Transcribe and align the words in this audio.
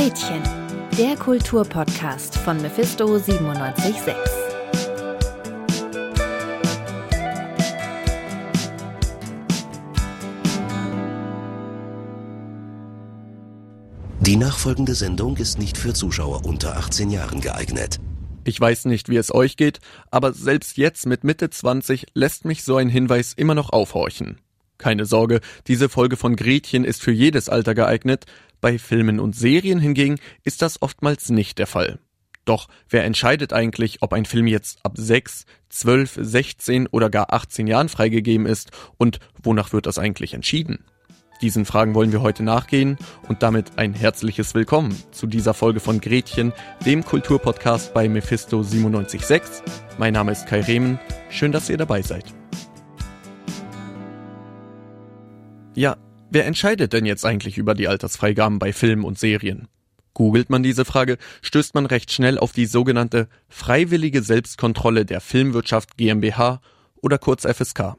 Gretchen, 0.00 0.42
der 0.96 1.14
Kulturpodcast 1.14 2.34
von 2.38 2.56
Mephisto 2.62 3.04
976. 3.04 4.14
Die 14.20 14.36
nachfolgende 14.36 14.94
Sendung 14.94 15.36
ist 15.36 15.58
nicht 15.58 15.76
für 15.76 15.92
Zuschauer 15.92 16.46
unter 16.46 16.78
18 16.78 17.10
Jahren 17.10 17.42
geeignet. 17.42 17.98
Ich 18.44 18.58
weiß 18.58 18.86
nicht, 18.86 19.10
wie 19.10 19.18
es 19.18 19.34
euch 19.34 19.58
geht, 19.58 19.80
aber 20.10 20.32
selbst 20.32 20.78
jetzt 20.78 21.04
mit 21.04 21.24
Mitte 21.24 21.50
20 21.50 22.06
lässt 22.14 22.46
mich 22.46 22.64
so 22.64 22.76
ein 22.76 22.88
Hinweis 22.88 23.34
immer 23.34 23.54
noch 23.54 23.68
aufhorchen. 23.68 24.38
Keine 24.80 25.04
Sorge, 25.04 25.40
diese 25.66 25.90
Folge 25.90 26.16
von 26.16 26.36
Gretchen 26.36 26.84
ist 26.84 27.02
für 27.02 27.12
jedes 27.12 27.50
Alter 27.50 27.74
geeignet, 27.74 28.24
bei 28.62 28.78
Filmen 28.78 29.20
und 29.20 29.36
Serien 29.36 29.78
hingegen 29.78 30.18
ist 30.42 30.62
das 30.62 30.80
oftmals 30.80 31.28
nicht 31.28 31.58
der 31.58 31.66
Fall. 31.66 31.98
Doch 32.46 32.68
wer 32.88 33.04
entscheidet 33.04 33.52
eigentlich, 33.52 33.98
ob 34.00 34.14
ein 34.14 34.24
Film 34.24 34.46
jetzt 34.46 34.78
ab 34.82 34.94
6, 34.96 35.44
12, 35.68 36.18
16 36.22 36.86
oder 36.86 37.10
gar 37.10 37.30
18 37.30 37.66
Jahren 37.66 37.90
freigegeben 37.90 38.46
ist 38.46 38.70
und 38.96 39.20
wonach 39.42 39.74
wird 39.74 39.84
das 39.84 39.98
eigentlich 39.98 40.32
entschieden? 40.32 40.86
Diesen 41.42 41.66
Fragen 41.66 41.94
wollen 41.94 42.12
wir 42.12 42.22
heute 42.22 42.42
nachgehen 42.42 42.96
und 43.28 43.42
damit 43.42 43.78
ein 43.78 43.92
herzliches 43.92 44.54
Willkommen 44.54 44.96
zu 45.10 45.26
dieser 45.26 45.52
Folge 45.52 45.80
von 45.80 46.00
Gretchen, 46.00 46.54
dem 46.86 47.04
Kulturpodcast 47.04 47.92
bei 47.92 48.08
Mephisto 48.08 48.56
976. 48.62 49.42
Mein 49.98 50.14
Name 50.14 50.32
ist 50.32 50.46
Kai 50.46 50.62
Rehmen. 50.62 50.98
Schön, 51.28 51.52
dass 51.52 51.68
ihr 51.68 51.76
dabei 51.76 52.00
seid. 52.00 52.39
Ja, 55.80 55.96
wer 56.28 56.44
entscheidet 56.44 56.92
denn 56.92 57.06
jetzt 57.06 57.24
eigentlich 57.24 57.56
über 57.56 57.72
die 57.74 57.88
Altersfreigaben 57.88 58.58
bei 58.58 58.70
Filmen 58.74 59.02
und 59.02 59.18
Serien? 59.18 59.66
Googelt 60.12 60.50
man 60.50 60.62
diese 60.62 60.84
Frage, 60.84 61.16
stößt 61.40 61.74
man 61.74 61.86
recht 61.86 62.12
schnell 62.12 62.36
auf 62.38 62.52
die 62.52 62.66
sogenannte 62.66 63.30
Freiwillige 63.48 64.20
Selbstkontrolle 64.20 65.06
der 65.06 65.22
Filmwirtschaft 65.22 65.96
GmbH 65.96 66.60
oder 67.00 67.16
kurz 67.16 67.46
FSK. 67.46 67.96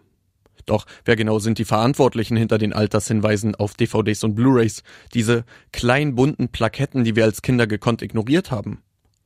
Doch 0.67 0.85
wer 1.05 1.15
genau 1.15 1.39
sind 1.39 1.57
die 1.57 1.65
Verantwortlichen 1.65 2.37
hinter 2.37 2.59
den 2.59 2.71
Altershinweisen 2.71 3.55
auf 3.55 3.73
DVDs 3.73 4.23
und 4.23 4.35
Blu-rays, 4.35 4.83
diese 5.15 5.43
kleinen 5.73 6.13
bunten 6.13 6.49
Plaketten, 6.49 7.03
die 7.03 7.15
wir 7.15 7.23
als 7.23 7.41
Kinder 7.41 7.65
gekonnt 7.65 8.03
ignoriert 8.03 8.51
haben? 8.51 8.83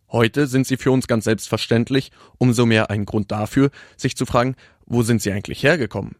Heute 0.10 0.48
sind 0.48 0.66
sie 0.66 0.78
für 0.78 0.92
uns 0.92 1.08
ganz 1.08 1.26
selbstverständlich, 1.26 2.10
umso 2.38 2.66
mehr 2.66 2.90
ein 2.90 3.04
Grund 3.04 3.34
dafür, 3.34 3.70
sich 3.98 4.16
zu 4.16 4.26
fragen, 4.26 4.56
wo 4.86 5.04
sind 5.04 5.22
sie 5.22 5.34
eigentlich 5.34 5.62
hergekommen? 5.62 6.16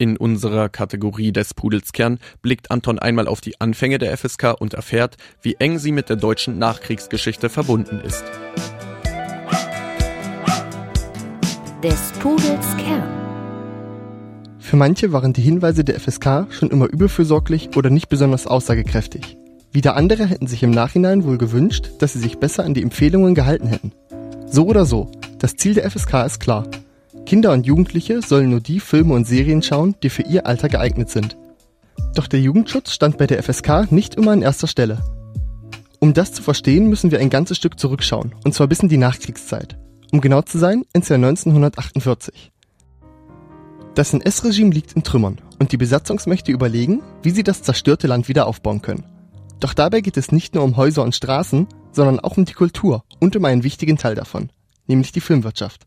In 0.00 0.16
unserer 0.16 0.70
Kategorie 0.70 1.30
des 1.30 1.52
Pudels 1.52 1.92
Kern 1.92 2.20
blickt 2.40 2.70
Anton 2.70 2.98
einmal 2.98 3.28
auf 3.28 3.42
die 3.42 3.60
Anfänge 3.60 3.98
der 3.98 4.16
FSK 4.16 4.54
und 4.58 4.72
erfährt, 4.72 5.18
wie 5.42 5.56
eng 5.58 5.78
sie 5.78 5.92
mit 5.92 6.08
der 6.08 6.16
deutschen 6.16 6.58
Nachkriegsgeschichte 6.58 7.50
verbunden 7.50 8.00
ist. 8.00 8.24
Des 11.84 12.12
Pudels 12.18 12.76
Kern. 12.78 13.10
Für 14.58 14.76
manche 14.76 15.12
waren 15.12 15.34
die 15.34 15.42
Hinweise 15.42 15.84
der 15.84 16.00
FSK 16.00 16.46
schon 16.48 16.70
immer 16.70 16.88
überfürsorglich 16.88 17.76
oder 17.76 17.90
nicht 17.90 18.08
besonders 18.08 18.46
aussagekräftig. 18.46 19.36
Wieder 19.70 19.96
andere 19.96 20.24
hätten 20.24 20.46
sich 20.46 20.62
im 20.62 20.70
Nachhinein 20.70 21.24
wohl 21.24 21.36
gewünscht, 21.36 21.90
dass 21.98 22.14
sie 22.14 22.20
sich 22.20 22.38
besser 22.38 22.64
an 22.64 22.72
die 22.72 22.82
Empfehlungen 22.82 23.34
gehalten 23.34 23.66
hätten. 23.66 23.92
So 24.46 24.64
oder 24.64 24.86
so, 24.86 25.10
das 25.40 25.56
Ziel 25.56 25.74
der 25.74 25.90
FSK 25.90 26.24
ist 26.24 26.40
klar. 26.40 26.64
Kinder 27.30 27.52
und 27.52 27.64
Jugendliche 27.64 28.22
sollen 28.22 28.50
nur 28.50 28.58
die 28.58 28.80
Filme 28.80 29.14
und 29.14 29.24
Serien 29.24 29.62
schauen, 29.62 29.94
die 30.02 30.10
für 30.10 30.22
ihr 30.22 30.48
Alter 30.48 30.68
geeignet 30.68 31.10
sind. 31.10 31.36
Doch 32.16 32.26
der 32.26 32.40
Jugendschutz 32.40 32.90
stand 32.90 33.18
bei 33.18 33.28
der 33.28 33.40
FSK 33.40 33.92
nicht 33.92 34.16
immer 34.16 34.32
an 34.32 34.42
erster 34.42 34.66
Stelle. 34.66 35.00
Um 36.00 36.12
das 36.12 36.32
zu 36.32 36.42
verstehen, 36.42 36.88
müssen 36.88 37.12
wir 37.12 37.20
ein 37.20 37.30
ganzes 37.30 37.56
Stück 37.56 37.78
zurückschauen, 37.78 38.34
und 38.42 38.52
zwar 38.52 38.66
bis 38.66 38.80
in 38.80 38.88
die 38.88 38.96
Nachkriegszeit. 38.96 39.78
Um 40.10 40.20
genau 40.20 40.42
zu 40.42 40.58
sein, 40.58 40.82
ins 40.92 41.08
Jahr 41.08 41.18
1948. 41.18 42.50
Das 43.94 44.12
NS-Regime 44.12 44.74
liegt 44.74 44.94
in 44.94 45.04
Trümmern 45.04 45.40
und 45.60 45.70
die 45.70 45.76
Besatzungsmächte 45.76 46.50
überlegen, 46.50 47.00
wie 47.22 47.30
sie 47.30 47.44
das 47.44 47.62
zerstörte 47.62 48.08
Land 48.08 48.26
wieder 48.26 48.48
aufbauen 48.48 48.82
können. 48.82 49.04
Doch 49.60 49.72
dabei 49.72 50.00
geht 50.00 50.16
es 50.16 50.32
nicht 50.32 50.56
nur 50.56 50.64
um 50.64 50.76
Häuser 50.76 51.04
und 51.04 51.14
Straßen, 51.14 51.68
sondern 51.92 52.18
auch 52.18 52.36
um 52.38 52.44
die 52.44 52.54
Kultur 52.54 53.04
und 53.20 53.36
um 53.36 53.44
einen 53.44 53.62
wichtigen 53.62 53.98
Teil 53.98 54.16
davon, 54.16 54.50
nämlich 54.88 55.12
die 55.12 55.20
Filmwirtschaft. 55.20 55.86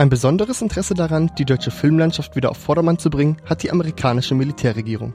Ein 0.00 0.08
besonderes 0.08 0.62
Interesse 0.62 0.94
daran, 0.94 1.30
die 1.36 1.44
deutsche 1.44 1.70
Filmlandschaft 1.70 2.34
wieder 2.34 2.50
auf 2.50 2.56
Vordermann 2.56 2.98
zu 2.98 3.10
bringen, 3.10 3.36
hat 3.44 3.62
die 3.62 3.70
amerikanische 3.70 4.34
Militärregierung. 4.34 5.12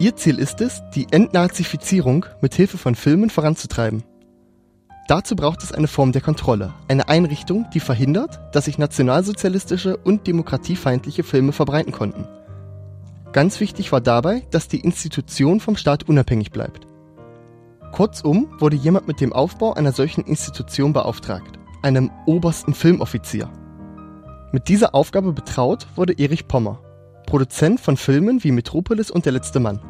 Ihr 0.00 0.16
Ziel 0.16 0.40
ist 0.40 0.60
es, 0.60 0.82
die 0.92 1.06
Entnazifizierung 1.12 2.26
mit 2.40 2.52
Hilfe 2.52 2.76
von 2.76 2.96
Filmen 2.96 3.30
voranzutreiben. 3.30 4.02
Dazu 5.06 5.36
braucht 5.36 5.62
es 5.62 5.70
eine 5.70 5.86
Form 5.86 6.10
der 6.10 6.20
Kontrolle, 6.20 6.74
eine 6.88 7.08
Einrichtung, 7.08 7.66
die 7.72 7.78
verhindert, 7.78 8.40
dass 8.52 8.64
sich 8.64 8.76
nationalsozialistische 8.76 9.96
und 9.98 10.26
demokratiefeindliche 10.26 11.22
Filme 11.22 11.52
verbreiten 11.52 11.92
konnten. 11.92 12.26
Ganz 13.30 13.60
wichtig 13.60 13.92
war 13.92 14.00
dabei, 14.00 14.42
dass 14.50 14.66
die 14.66 14.80
Institution 14.80 15.60
vom 15.60 15.76
Staat 15.76 16.08
unabhängig 16.08 16.50
bleibt. 16.50 16.88
Kurzum 17.92 18.48
wurde 18.58 18.74
jemand 18.74 19.06
mit 19.06 19.20
dem 19.20 19.32
Aufbau 19.32 19.74
einer 19.74 19.92
solchen 19.92 20.24
Institution 20.24 20.92
beauftragt, 20.92 21.56
einem 21.82 22.10
obersten 22.26 22.74
Filmoffizier. 22.74 23.48
Mit 24.54 24.68
dieser 24.68 24.94
Aufgabe 24.94 25.32
betraut 25.32 25.88
wurde 25.96 26.12
Erich 26.12 26.46
Pommer, 26.46 26.78
Produzent 27.26 27.80
von 27.80 27.96
Filmen 27.96 28.44
wie 28.44 28.52
Metropolis 28.52 29.10
und 29.10 29.26
Der 29.26 29.32
letzte 29.32 29.58
Mann. 29.58 29.80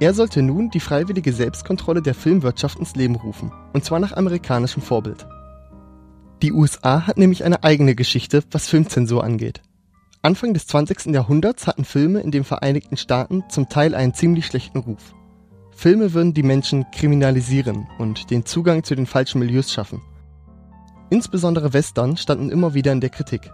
Er 0.00 0.14
sollte 0.14 0.40
nun 0.40 0.70
die 0.70 0.80
freiwillige 0.80 1.34
Selbstkontrolle 1.34 2.00
der 2.00 2.14
Filmwirtschaft 2.14 2.78
ins 2.78 2.96
Leben 2.96 3.16
rufen, 3.16 3.52
und 3.74 3.84
zwar 3.84 4.00
nach 4.00 4.16
amerikanischem 4.16 4.80
Vorbild. 4.80 5.26
Die 6.40 6.50
USA 6.50 7.06
hat 7.06 7.18
nämlich 7.18 7.44
eine 7.44 7.62
eigene 7.62 7.94
Geschichte, 7.94 8.42
was 8.50 8.68
Filmzensur 8.68 9.22
angeht. 9.22 9.60
Anfang 10.22 10.54
des 10.54 10.66
20. 10.66 11.12
Jahrhunderts 11.12 11.66
hatten 11.66 11.84
Filme 11.84 12.20
in 12.20 12.30
den 12.30 12.44
Vereinigten 12.44 12.96
Staaten 12.96 13.44
zum 13.50 13.68
Teil 13.68 13.94
einen 13.94 14.14
ziemlich 14.14 14.46
schlechten 14.46 14.78
Ruf. 14.78 15.14
Filme 15.76 16.14
würden 16.14 16.32
die 16.32 16.42
Menschen 16.42 16.86
kriminalisieren 16.90 17.86
und 17.98 18.30
den 18.30 18.46
Zugang 18.46 18.82
zu 18.82 18.94
den 18.94 19.04
falschen 19.04 19.40
Milieus 19.40 19.70
schaffen. 19.70 20.00
Insbesondere 21.10 21.74
Western 21.74 22.16
standen 22.16 22.48
immer 22.48 22.72
wieder 22.72 22.92
in 22.92 23.02
der 23.02 23.10
Kritik. 23.10 23.50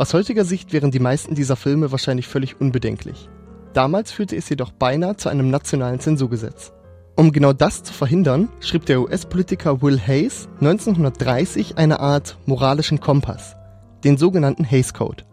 Aus 0.00 0.14
heutiger 0.14 0.46
Sicht 0.46 0.72
wären 0.72 0.90
die 0.90 0.98
meisten 0.98 1.34
dieser 1.34 1.56
Filme 1.56 1.92
wahrscheinlich 1.92 2.26
völlig 2.26 2.58
unbedenklich. 2.58 3.28
Damals 3.74 4.10
führte 4.10 4.34
es 4.34 4.48
jedoch 4.48 4.72
beinahe 4.72 5.18
zu 5.18 5.28
einem 5.28 5.50
nationalen 5.50 6.00
Zensurgesetz. 6.00 6.72
Um 7.16 7.32
genau 7.32 7.52
das 7.52 7.82
zu 7.82 7.92
verhindern, 7.92 8.48
schrieb 8.60 8.86
der 8.86 9.02
US-Politiker 9.02 9.82
Will 9.82 10.00
Hayes 10.00 10.48
1930 10.60 11.76
eine 11.76 12.00
Art 12.00 12.38
moralischen 12.46 13.00
Kompass, 13.00 13.56
den 14.02 14.16
sogenannten 14.16 14.64
Hayes 14.64 14.94
Code. 14.94 15.24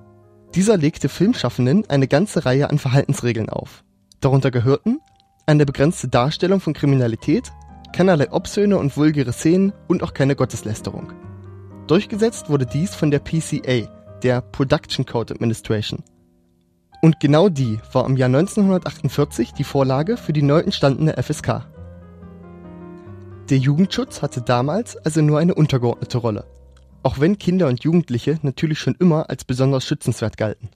Dieser 0.53 0.75
legte 0.75 1.07
Filmschaffenden 1.07 1.89
eine 1.89 2.09
ganze 2.09 2.43
Reihe 2.43 2.69
an 2.69 2.77
Verhaltensregeln 2.77 3.47
auf. 3.47 3.85
Darunter 4.19 4.51
gehörten 4.51 4.99
eine 5.45 5.65
begrenzte 5.65 6.09
Darstellung 6.09 6.59
von 6.59 6.73
Kriminalität, 6.73 7.53
keinerlei 7.93 8.33
obszöne 8.33 8.77
und 8.77 8.97
vulgäre 8.97 9.31
Szenen 9.31 9.71
und 9.87 10.03
auch 10.03 10.13
keine 10.13 10.35
Gotteslästerung. 10.35 11.13
Durchgesetzt 11.87 12.49
wurde 12.49 12.65
dies 12.65 12.95
von 12.95 13.11
der 13.11 13.19
PCA, 13.19 13.96
der 14.23 14.41
Production 14.41 15.05
Code 15.05 15.33
Administration. 15.33 16.03
Und 17.01 17.19
genau 17.19 17.49
die 17.49 17.79
war 17.93 18.05
im 18.05 18.17
Jahr 18.17 18.27
1948 18.27 19.53
die 19.53 19.63
Vorlage 19.63 20.17
für 20.17 20.33
die 20.33 20.41
neu 20.41 20.59
entstandene 20.59 21.21
FSK. 21.21 21.67
Der 23.49 23.57
Jugendschutz 23.57 24.21
hatte 24.21 24.41
damals 24.41 24.97
also 24.97 25.21
nur 25.21 25.39
eine 25.39 25.55
untergeordnete 25.55 26.17
Rolle, 26.17 26.45
auch 27.03 27.19
wenn 27.19 27.37
Kinder 27.37 27.67
und 27.67 27.83
Jugendliche 27.83 28.39
natürlich 28.41 28.79
schon 28.79 28.95
immer 28.99 29.29
als 29.29 29.45
besonders 29.45 29.85
schützenswert 29.85 30.37
galten. 30.37 30.69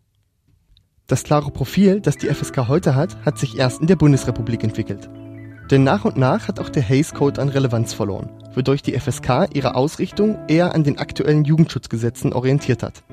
Das 1.08 1.23
klare 1.23 1.52
Profil, 1.52 2.00
das 2.00 2.18
die 2.18 2.28
FSK 2.28 2.69
heute 2.69 2.96
hat, 2.96 3.18
hat 3.25 3.38
sich 3.38 3.58
erst 3.58 3.82
in 3.82 3.88
der 3.88 3.97
Bundesrepublik 3.97 4.64
entwickelt. 4.64 5.09
Denn 5.70 5.84
nach 5.84 6.05
und 6.05 6.16
nach 6.16 6.47
hat 6.47 6.59
auch 6.59 6.70
der 6.70 6.84
Hays 6.84 7.14
Code 7.14 7.41
an 7.41 7.49
Relevanz 7.49 7.93
verloren, 7.93 8.29
wodurch 8.53 8.82
die 8.82 8.97
FSK 8.97 9.49
ihre 9.53 9.76
Ausrichtung 9.76 10.38
eher 10.47 10.73
an 10.73 10.85
den 10.85 10.99
aktuellen 10.99 11.43
Jugendschutzgesetzen 11.43 12.32
orientiert 12.32 12.84
hat. 12.84 13.03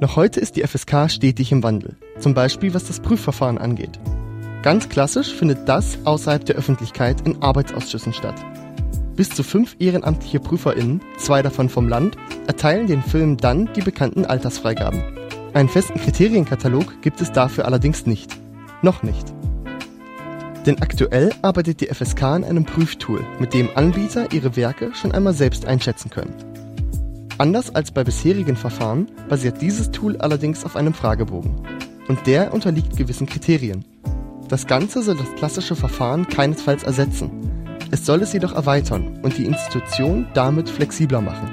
Noch 0.00 0.14
heute 0.14 0.38
ist 0.38 0.54
die 0.54 0.62
FSK 0.62 1.10
stetig 1.10 1.50
im 1.50 1.64
Wandel, 1.64 1.96
zum 2.20 2.32
Beispiel 2.32 2.72
was 2.72 2.84
das 2.84 3.00
Prüfverfahren 3.00 3.58
angeht. 3.58 3.98
Ganz 4.62 4.88
klassisch 4.88 5.34
findet 5.34 5.68
das 5.68 5.98
außerhalb 6.04 6.44
der 6.44 6.54
Öffentlichkeit 6.54 7.26
in 7.26 7.42
Arbeitsausschüssen 7.42 8.12
statt. 8.12 8.36
Bis 9.16 9.30
zu 9.30 9.42
fünf 9.42 9.74
ehrenamtliche 9.80 10.38
PrüferInnen, 10.38 11.00
zwei 11.16 11.42
davon 11.42 11.68
vom 11.68 11.88
Land, 11.88 12.16
erteilen 12.46 12.86
den 12.86 13.02
Filmen 13.02 13.38
dann 13.38 13.68
die 13.74 13.80
bekannten 13.80 14.24
Altersfreigaben. 14.24 15.02
Einen 15.52 15.68
festen 15.68 15.98
Kriterienkatalog 15.98 17.02
gibt 17.02 17.20
es 17.20 17.32
dafür 17.32 17.64
allerdings 17.64 18.06
nicht. 18.06 18.38
Noch 18.82 19.02
nicht. 19.02 19.34
Denn 20.64 20.80
aktuell 20.80 21.32
arbeitet 21.42 21.80
die 21.80 21.86
FSK 21.86 22.22
an 22.22 22.44
einem 22.44 22.64
Prüftool, 22.64 23.24
mit 23.40 23.52
dem 23.52 23.68
Anbieter 23.74 24.32
ihre 24.32 24.54
Werke 24.54 24.94
schon 24.94 25.10
einmal 25.10 25.34
selbst 25.34 25.66
einschätzen 25.66 26.10
können. 26.10 26.34
Anders 27.38 27.72
als 27.72 27.92
bei 27.92 28.02
bisherigen 28.02 28.56
Verfahren 28.56 29.06
basiert 29.28 29.62
dieses 29.62 29.92
Tool 29.92 30.16
allerdings 30.16 30.64
auf 30.64 30.74
einem 30.74 30.92
Fragebogen. 30.92 31.54
Und 32.08 32.26
der 32.26 32.52
unterliegt 32.52 32.96
gewissen 32.96 33.28
Kriterien. 33.28 33.84
Das 34.48 34.66
Ganze 34.66 35.02
soll 35.02 35.16
das 35.16 35.34
klassische 35.36 35.76
Verfahren 35.76 36.26
keinesfalls 36.26 36.82
ersetzen. 36.82 37.30
Es 37.92 38.04
soll 38.04 38.22
es 38.22 38.32
jedoch 38.32 38.54
erweitern 38.54 39.20
und 39.22 39.38
die 39.38 39.44
Institution 39.44 40.26
damit 40.34 40.68
flexibler 40.68 41.20
machen. 41.20 41.50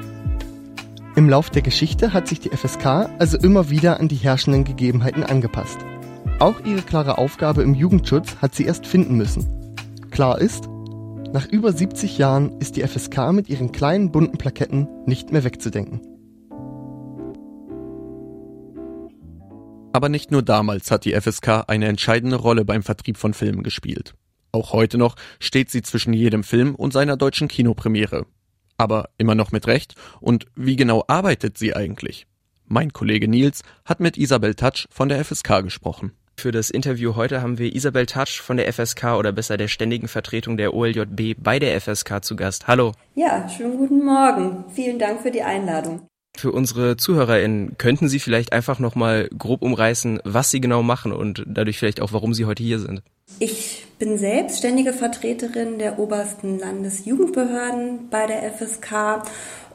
Im 1.16 1.30
Lauf 1.30 1.52
der 1.52 1.62
Geschichte 1.62 2.14
hat 2.14 2.28
sich 2.28 2.40
die 2.40 2.50
FSK 2.50 3.10
also 3.20 3.38
immer 3.38 3.70
wieder 3.70 4.00
an 4.00 4.08
die 4.08 4.16
herrschenden 4.16 4.64
Gegebenheiten 4.64 5.24
angepasst. 5.24 5.78
Auch 6.40 6.56
ihre 6.66 6.82
klare 6.82 7.20
Aufgabe 7.20 7.62
im 7.62 7.76
Jugendschutz 7.76 8.38
hat 8.42 8.56
sie 8.56 8.66
erst 8.66 8.88
finden 8.88 9.16
müssen. 9.16 9.46
Klar 10.10 10.40
ist, 10.40 10.68
nach 11.36 11.46
über 11.48 11.74
70 11.74 12.18
Jahren 12.18 12.62
ist 12.62 12.78
die 12.78 12.88
FSK 12.88 13.34
mit 13.34 13.50
ihren 13.50 13.74
kleinen 13.74 14.10
bunten 14.10 14.38
Plaketten 14.38 14.88
nicht 15.06 15.34
mehr 15.34 15.44
wegzudenken. 15.44 16.00
Aber 19.92 20.08
nicht 20.08 20.32
nur 20.32 20.44
damals 20.44 20.92
hat 20.92 21.04
die 21.04 21.12
FSK 21.12 21.66
eine 21.68 21.88
entscheidende 21.88 22.38
Rolle 22.38 22.64
beim 22.64 22.84
Vertrieb 22.84 23.18
von 23.18 23.34
Filmen 23.34 23.64
gespielt. 23.64 24.14
Auch 24.54 24.72
heute 24.72 24.98
noch 24.98 25.18
steht 25.42 25.70
sie 25.70 25.82
zwischen 25.82 26.14
jedem 26.14 26.46
Film 26.46 26.74
und 26.74 26.94
seiner 26.94 27.18
deutschen 27.18 27.50
Kinopremiere. 27.50 28.26
Aber 28.78 29.10
immer 29.18 29.36
noch 29.36 29.52
mit 29.52 29.68
Recht. 29.68 29.96
Und 30.22 30.46
wie 30.56 30.78
genau 30.78 31.04
arbeitet 31.10 31.58
sie 31.58 31.76
eigentlich? 31.76 32.28
Mein 32.64 32.94
Kollege 32.94 33.28
Nils 33.28 33.62
hat 33.84 34.00
mit 34.00 34.18
Isabel 34.18 34.56
Touch 34.56 34.88
von 34.90 35.10
der 35.10 35.24
FSK 35.26 35.64
gesprochen. 35.64 36.14
Für 36.38 36.52
das 36.52 36.70
Interview 36.70 37.16
heute 37.16 37.42
haben 37.42 37.58
wir 37.58 37.74
Isabel 37.74 38.06
Touch 38.06 38.42
von 38.42 38.58
der 38.58 38.72
FSK 38.72 39.16
oder 39.18 39.32
besser 39.32 39.58
der 39.58 39.68
ständigen 39.68 40.08
Vertretung 40.08 40.58
der 40.58 40.74
OLJB 40.74 41.36
bei 41.42 41.60
der 41.60 41.80
FSK 41.80 42.24
zu 42.24 42.36
Gast. 42.36 42.68
Hallo. 42.68 42.92
Ja, 43.16 43.48
schönen 43.50 43.78
guten 43.78 44.04
Morgen. 44.04 44.66
Vielen 44.74 45.00
Dank 45.00 45.22
für 45.22 45.32
die 45.32 45.42
Einladung. 45.42 46.08
Für 46.38 46.52
unsere 46.52 46.98
ZuhörerInnen 46.98 47.78
könnten 47.78 48.10
Sie 48.10 48.20
vielleicht 48.20 48.52
einfach 48.52 48.80
nochmal 48.80 49.30
grob 49.38 49.62
umreißen, 49.62 50.20
was 50.26 50.52
Sie 50.52 50.60
genau 50.60 50.84
machen 50.84 51.14
und 51.14 51.44
dadurch 51.48 51.80
vielleicht 51.80 52.02
auch, 52.02 52.12
warum 52.12 52.34
Sie 52.34 52.46
heute 52.46 52.62
hier 52.62 52.80
sind. 52.80 53.02
Ich 53.40 53.88
bin 53.98 54.18
selbst 54.18 54.60
ständige 54.60 54.92
Vertreterin 54.92 55.80
der 55.80 55.98
obersten 55.98 56.60
Landesjugendbehörden 56.60 58.10
bei 58.10 58.28
der 58.28 58.52
FSK 58.52 59.24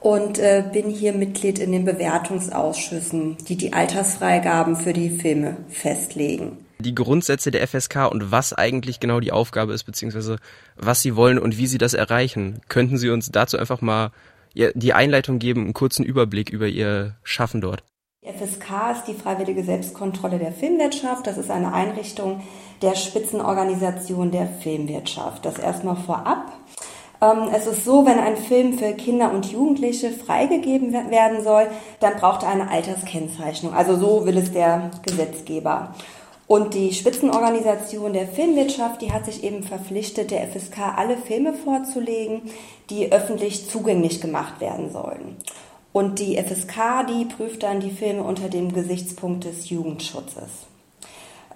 und 0.01 0.39
äh, 0.39 0.65
bin 0.73 0.89
hier 0.89 1.13
Mitglied 1.13 1.59
in 1.59 1.73
den 1.73 1.85
Bewertungsausschüssen, 1.85 3.37
die 3.49 3.57
die 3.57 3.73
Altersfreigaben 3.73 4.77
für 4.77 4.93
die 4.93 5.11
Filme 5.11 5.59
festlegen. 5.69 6.59
Die 6.79 6.95
Grundsätze 6.95 7.51
der 7.51 7.67
FSK 7.69 8.11
und 8.11 8.33
was 8.33 8.55
eigentlich 8.55 9.01
genau 9.01 9.21
die 9.21 9.33
Aufgabe 9.33 9.75
ist, 9.75 9.85
beziehungsweise 9.85 10.37
was 10.77 11.03
Sie 11.03 11.15
wollen 11.15 11.39
und 11.39 11.59
wie 11.59 11.67
Sie 11.67 11.77
das 11.77 11.93
erreichen. 11.93 12.61
Könnten 12.69 12.97
Sie 12.97 13.11
uns 13.11 13.31
dazu 13.31 13.59
einfach 13.59 13.83
mal 13.83 14.13
die 14.55 14.93
Einleitung 14.95 15.39
geben, 15.39 15.63
einen 15.63 15.75
kurzen 15.75 16.05
Überblick 16.05 16.51
über 16.51 16.67
Ihr 16.67 17.17
Schaffen 17.23 17.61
dort. 17.61 17.85
Die 18.23 18.29
FSK 18.29 18.93
ist 18.93 19.05
die 19.05 19.15
Freiwillige 19.15 19.63
Selbstkontrolle 19.63 20.39
der 20.39 20.53
Filmwirtschaft. 20.53 21.27
Das 21.27 21.39
ist 21.39 21.51
eine 21.51 21.73
Einrichtung 21.73 22.43
der 22.83 22.95
Spitzenorganisation 22.95 24.31
der 24.31 24.47
Filmwirtschaft. 24.47 25.45
Das 25.45 25.59
erstmal 25.59 25.97
vorab. 25.97 26.53
Ähm, 27.21 27.49
es 27.55 27.67
ist 27.67 27.85
so, 27.85 28.07
wenn 28.07 28.19
ein 28.19 28.37
Film 28.37 28.79
für 28.79 28.93
Kinder 28.93 29.33
und 29.33 29.47
Jugendliche 29.53 30.11
freigegeben 30.11 30.93
werden 30.93 31.43
soll, 31.45 31.69
dann 32.01 32.17
braucht 32.17 32.43
er 32.43 32.51
eine 32.51 32.71
Alterskennzeichnung. 32.71 33.75
Also 33.75 33.97
so 33.97 34.27
will 34.27 34.39
es 34.39 34.53
der 34.53 34.91
Gesetzgeber. 35.03 35.95
Und 36.47 36.75
die 36.75 36.93
Spitzenorganisation 36.93 38.13
der 38.13 38.27
Filmwirtschaft, 38.27 39.03
die 39.03 39.13
hat 39.13 39.25
sich 39.25 39.45
eben 39.45 39.63
verpflichtet, 39.63 40.33
der 40.33 40.49
FSK 40.49 40.97
alle 40.97 41.17
Filme 41.17 41.53
vorzulegen, 41.53 42.43
die 42.89 43.13
öffentlich 43.13 43.71
zugänglich 43.71 44.21
gemacht 44.21 44.61
werden 44.61 44.91
sollen. 44.91 45.37
Und 45.93 46.19
die 46.19 46.37
FSK, 46.37 47.07
die 47.09 47.25
prüft 47.25 47.63
dann 47.63 47.79
die 47.81 47.91
Filme 47.91 48.25
unter 48.25 48.49
dem 48.49 48.73
Gesichtspunkt 48.73 49.45
des 49.45 49.71
Jugendschutzes. 49.71 50.70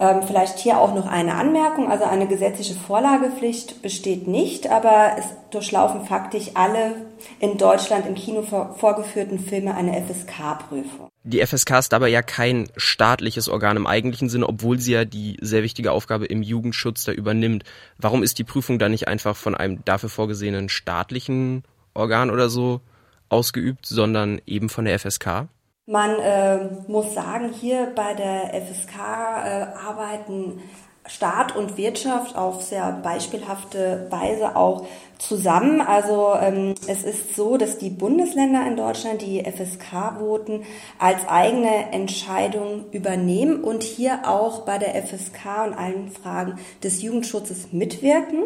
Ähm, 0.00 0.23
vielleicht 0.26 0.58
hier 0.58 0.79
auch 0.79 0.93
noch 0.94 1.06
eine 1.06 1.35
Anmerkung. 1.35 1.91
Also 1.91 2.05
eine 2.05 2.26
gesetzliche 2.26 2.75
Vorlagepflicht 2.75 3.81
besteht 3.81 4.26
nicht, 4.26 4.69
aber 4.69 5.12
es 5.19 5.25
durchlaufen 5.50 6.05
faktisch 6.05 6.50
alle 6.55 6.96
in 7.38 7.58
Deutschland 7.58 8.06
im 8.06 8.17
Kino 8.17 8.43
vorgeführten 8.43 9.38
Filme 9.38 9.75
eine 9.76 9.93
FSK-Prüfung. 10.02 11.08
Die 11.23 11.46
FSK 11.46 11.79
ist 11.79 11.94
aber 11.94 12.08
ja 12.08 12.23
kein 12.23 12.69
staatliches 12.76 13.49
Organ 13.49 13.76
im 13.76 13.87
eigentlichen 13.87 14.29
Sinne, 14.29 14.49
obwohl 14.49 14.81
sie 14.81 14.93
ja 14.93 15.05
die 15.05 15.37
sehr 15.41 15.62
wichtige 15.62 15.93
Aufgabe 15.93 16.26
im 16.26 16.43
Jugendschutz 16.43 17.05
da 17.05 17.12
übernimmt. 17.12 17.62
Warum 17.97 18.25
ist 18.25 18.38
die 18.38 18.44
Prüfung 18.44 18.81
da 18.81 18.88
nicht 18.88 19.06
einfach 19.06 19.37
von 19.37 19.55
einem 19.55 19.85
dafür 19.85 20.08
vorgesehenen 20.08 20.69
staatlichen 20.69 21.62
Organ 21.94 22.31
oder 22.31 22.49
so 22.49 22.81
ausgeübt, 23.29 23.87
sondern 23.87 24.40
eben 24.44 24.69
von 24.69 24.85
der 24.85 24.99
FSK? 24.99 25.47
Man 25.86 26.19
äh, 26.19 26.69
muss 26.88 27.12
sagen, 27.12 27.52
hier 27.52 27.92
bei 27.94 28.14
der 28.14 28.54
FSK 28.54 28.96
äh, 28.96 29.66
arbeiten 29.86 30.62
Staat 31.06 31.54
und 31.54 31.76
Wirtschaft 31.76 32.34
auf 32.36 32.62
sehr 32.62 32.90
beispielhafte 33.02 34.06
Weise 34.08 34.56
auch 34.56 34.86
zusammen. 35.19 35.81
Also 35.81 36.34
ähm, 36.40 36.75
es 36.87 37.02
ist 37.02 37.34
so, 37.34 37.56
dass 37.56 37.78
die 37.78 37.90
Bundesländer 37.90 38.66
in 38.66 38.76
Deutschland 38.76 39.22
die 39.22 39.43
FSK-Voten 39.43 40.62
als 40.99 41.26
eigene 41.28 41.93
Entscheidung 41.93 42.84
übernehmen 42.90 43.62
und 43.62 43.82
hier 43.82 44.28
auch 44.28 44.62
bei 44.62 44.78
der 44.78 44.94
FSK 45.02 45.66
und 45.66 45.75
allen 45.75 46.11
Fragen 46.11 46.58
des 46.82 47.02
Jugendschutzes 47.02 47.72
mitwirken. 47.72 48.44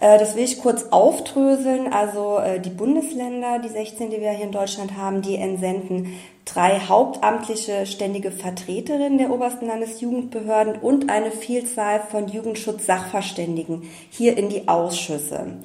Äh, 0.00 0.18
das 0.18 0.36
will 0.36 0.44
ich 0.44 0.60
kurz 0.60 0.86
aufdröseln. 0.90 1.92
Also 1.92 2.38
äh, 2.38 2.60
die 2.60 2.70
Bundesländer, 2.70 3.58
die 3.58 3.68
16, 3.68 4.10
die 4.10 4.20
wir 4.20 4.30
hier 4.30 4.46
in 4.46 4.52
Deutschland 4.52 4.96
haben, 4.96 5.22
die 5.22 5.36
entsenden 5.36 6.18
drei 6.44 6.78
hauptamtliche 6.78 7.86
ständige 7.86 8.30
Vertreterinnen 8.30 9.18
der 9.18 9.30
obersten 9.30 9.66
Landesjugendbehörden 9.66 10.76
und 10.76 11.10
eine 11.10 11.32
Vielzahl 11.32 12.00
von 12.00 12.28
Jugendschutzsachverständigen 12.28 13.82
hier 14.10 14.38
in 14.38 14.48
die 14.48 14.68
Ausschüsse. 14.68 15.58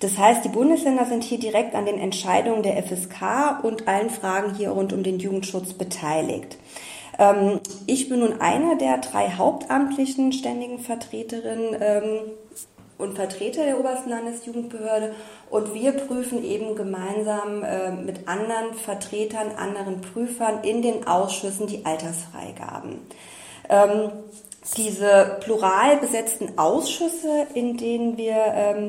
Das 0.00 0.16
heißt, 0.16 0.44
die 0.44 0.48
Bundesländer 0.48 1.06
sind 1.06 1.24
hier 1.24 1.38
direkt 1.38 1.74
an 1.74 1.84
den 1.84 1.98
Entscheidungen 1.98 2.62
der 2.62 2.82
FSK 2.82 3.64
und 3.64 3.88
allen 3.88 4.10
Fragen 4.10 4.54
hier 4.54 4.70
rund 4.70 4.92
um 4.92 5.02
den 5.02 5.18
Jugendschutz 5.18 5.72
beteiligt. 5.72 6.56
Ähm, 7.18 7.60
ich 7.86 8.08
bin 8.08 8.20
nun 8.20 8.40
einer 8.40 8.76
der 8.76 8.98
drei 8.98 9.30
hauptamtlichen 9.30 10.32
ständigen 10.32 10.78
Vertreterinnen 10.78 11.76
ähm, 11.80 12.20
und 12.96 13.16
Vertreter 13.16 13.64
der 13.64 13.78
obersten 13.78 14.10
Landesjugendbehörde 14.10 15.14
und 15.50 15.74
wir 15.74 15.92
prüfen 15.92 16.44
eben 16.44 16.76
gemeinsam 16.76 17.64
äh, 17.64 17.90
mit 17.90 18.28
anderen 18.28 18.74
Vertretern, 18.74 19.52
anderen 19.56 20.00
Prüfern 20.00 20.62
in 20.62 20.82
den 20.82 21.08
Ausschüssen 21.08 21.66
die 21.66 21.84
Altersfreigaben. 21.84 23.00
Ähm, 23.68 24.10
diese 24.76 25.38
plural 25.40 25.96
besetzten 25.96 26.58
Ausschüsse, 26.58 27.46
in 27.54 27.76
denen 27.76 28.16
wir 28.16 28.86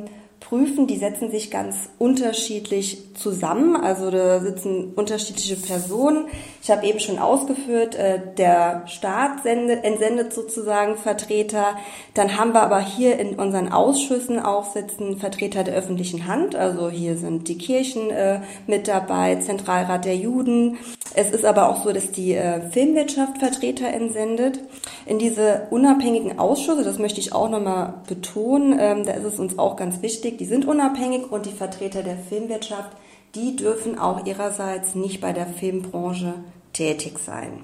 prüfen. 0.50 0.88
Die 0.88 0.98
setzen 0.98 1.30
sich 1.30 1.52
ganz 1.52 1.90
unterschiedlich 2.00 3.14
zusammen. 3.14 3.76
Also 3.76 4.10
da 4.10 4.40
sitzen 4.40 4.94
unterschiedliche 4.96 5.56
Personen. 5.56 6.26
Ich 6.64 6.72
habe 6.72 6.86
eben 6.86 7.00
schon 7.00 7.20
ausgeführt, 7.20 7.96
äh, 7.96 8.20
der 8.38 8.84
Staat 8.88 9.44
sendet, 9.44 9.84
entsendet 9.84 10.34
sozusagen 10.34 10.98
Vertreter. 10.98 11.78
Dann 12.16 12.38
haben 12.38 12.54
wir 12.54 12.62
aber 12.62 12.80
hier 12.80 13.20
in 13.20 13.36
unseren 13.36 13.72
Ausschüssen 13.72 14.40
auch 14.40 14.74
sitzen 14.74 15.18
Vertreter 15.18 15.64
der 15.64 15.76
öffentlichen 15.76 16.28
Hand. 16.28 16.56
Also 16.56 16.90
hier 16.90 17.16
sind 17.16 17.48
die 17.48 17.58
Kirchen 17.58 18.10
äh, 18.10 18.42
mit 18.66 18.88
dabei, 18.88 19.36
Zentralrat 19.36 20.06
der 20.06 20.16
Juden. 20.16 20.78
Es 21.14 21.32
ist 21.32 21.46
aber 21.46 21.70
auch 21.70 21.84
so, 21.84 21.92
dass 21.92 22.12
die 22.12 22.34
äh, 22.34 22.62
Filmwirtschaft 22.72 23.38
Vertreter 23.38 23.88
entsendet. 23.88 24.60
In 25.06 25.20
diese 25.20 25.68
unabhängigen 25.70 26.40
Ausschüsse, 26.40 26.84
das 26.84 26.98
möchte 26.98 27.20
ich 27.20 27.34
auch 27.34 27.50
nochmal 27.50 27.96
betonen, 28.08 28.78
ähm, 28.80 29.04
da 29.06 29.14
ist 29.14 29.26
es 29.26 29.40
uns 29.40 29.60
auch 29.60 29.76
ganz 29.76 30.02
wichtig, 30.02 30.39
die 30.40 30.46
sind 30.46 30.66
unabhängig 30.66 31.32
und 31.32 31.46
die 31.46 31.52
Vertreter 31.52 32.02
der 32.02 32.18
Filmwirtschaft, 32.18 32.92
die 33.36 33.56
dürfen 33.56 34.00
auch 34.00 34.26
ihrerseits 34.26 34.96
nicht 34.96 35.22
bei 35.22 35.34
der 35.34 35.46
Filmbranche 35.46 36.34
tätig 36.74 37.20
sein. 37.20 37.64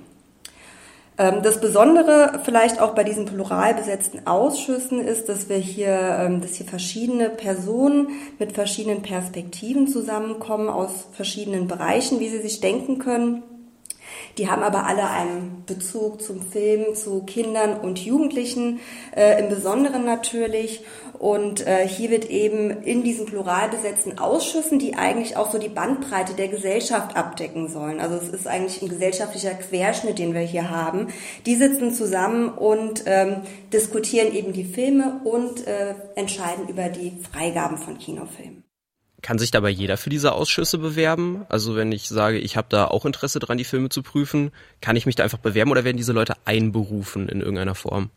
Ähm, 1.18 1.42
das 1.42 1.62
Besondere 1.62 2.42
vielleicht 2.44 2.82
auch 2.82 2.94
bei 2.94 3.04
diesen 3.04 3.26
plural 3.26 3.74
besetzten 3.74 4.28
Ausschüssen 4.28 5.00
ist, 5.00 5.30
dass 5.30 5.48
wir 5.48 5.58
hier, 5.58 6.18
ähm, 6.20 6.42
dass 6.42 6.56
hier 6.56 6.66
verschiedene 6.66 7.30
Personen 7.30 8.10
mit 8.38 8.52
verschiedenen 8.52 9.02
Perspektiven 9.02 9.88
zusammenkommen 9.88 10.70
aus 10.70 11.08
verschiedenen 11.14 11.68
Bereichen, 11.68 12.20
wie 12.20 12.30
Sie 12.30 12.42
sich 12.42 12.60
denken 12.60 13.00
können. 13.00 13.44
Die 14.38 14.50
haben 14.50 14.64
aber 14.64 14.86
alle 14.86 15.10
einen 15.10 15.64
Bezug 15.66 16.22
zum 16.22 16.42
Film, 16.42 16.96
zu 16.96 17.24
Kindern 17.24 17.80
und 17.80 18.00
Jugendlichen, 18.00 18.80
äh, 19.16 19.40
im 19.40 19.50
Besonderen 19.50 20.06
natürlich. 20.06 20.84
Und 21.18 21.66
äh, 21.66 21.88
hier 21.88 22.10
wird 22.10 22.30
eben 22.30 22.70
in 22.84 23.04
diesen 23.04 23.26
plural 23.26 23.70
besetzten 23.70 24.18
Ausschüssen, 24.20 24.80
die 24.80 24.96
eigentlich 24.96 25.38
auch 25.38 25.52
so 25.52 25.58
die 25.58 25.70
Bandbreite 25.70 26.34
der 26.34 26.50
Gesellschaft 26.50 27.16
abdecken 27.16 27.70
sollen. 27.70 28.02
Also 28.02 28.16
es 28.16 28.30
ist 28.30 28.48
eigentlich 28.48 28.82
ein 28.82 28.90
gesellschaftlicher 28.90 29.54
Querschnitt, 29.54 30.20
den 30.20 30.34
wir 30.34 30.42
hier 30.42 30.70
haben. 30.70 31.08
Die 31.46 31.56
sitzen 31.56 31.94
zusammen 31.94 32.50
und 32.50 33.04
ähm, 33.06 33.38
diskutieren 33.72 34.34
eben 34.34 34.52
die 34.52 34.66
Filme 34.66 35.22
und 35.24 35.66
äh, 35.68 35.96
entscheiden 36.16 36.68
über 36.68 36.90
die 36.90 37.14
Freigaben 37.32 37.78
von 37.78 37.98
Kinofilmen. 37.98 38.65
Kann 39.26 39.40
sich 39.40 39.50
dabei 39.50 39.72
jeder 39.72 39.98
für 39.98 40.12
diese 40.12 40.34
Ausschüsse 40.34 40.78
bewerben? 40.78 41.48
Also 41.50 41.76
wenn 41.76 41.92
ich 41.92 42.10
sage, 42.10 42.38
ich 42.38 42.58
habe 42.58 42.68
da 42.70 42.86
auch 42.86 43.08
Interesse 43.08 43.40
dran, 43.40 43.58
die 43.58 43.64
Filme 43.64 43.90
zu 43.90 44.04
prüfen, 44.04 44.52
kann 44.82 44.96
ich 44.96 45.08
mich 45.08 45.16
da 45.16 45.24
einfach 45.24 45.40
bewerben 45.40 45.72
oder 45.72 45.84
werden 45.84 45.98
diese 45.98 46.14
Leute 46.14 46.36
einberufen 46.46 47.28
in 47.28 47.40
irgendeiner 47.40 47.74
Form? 47.74 48.12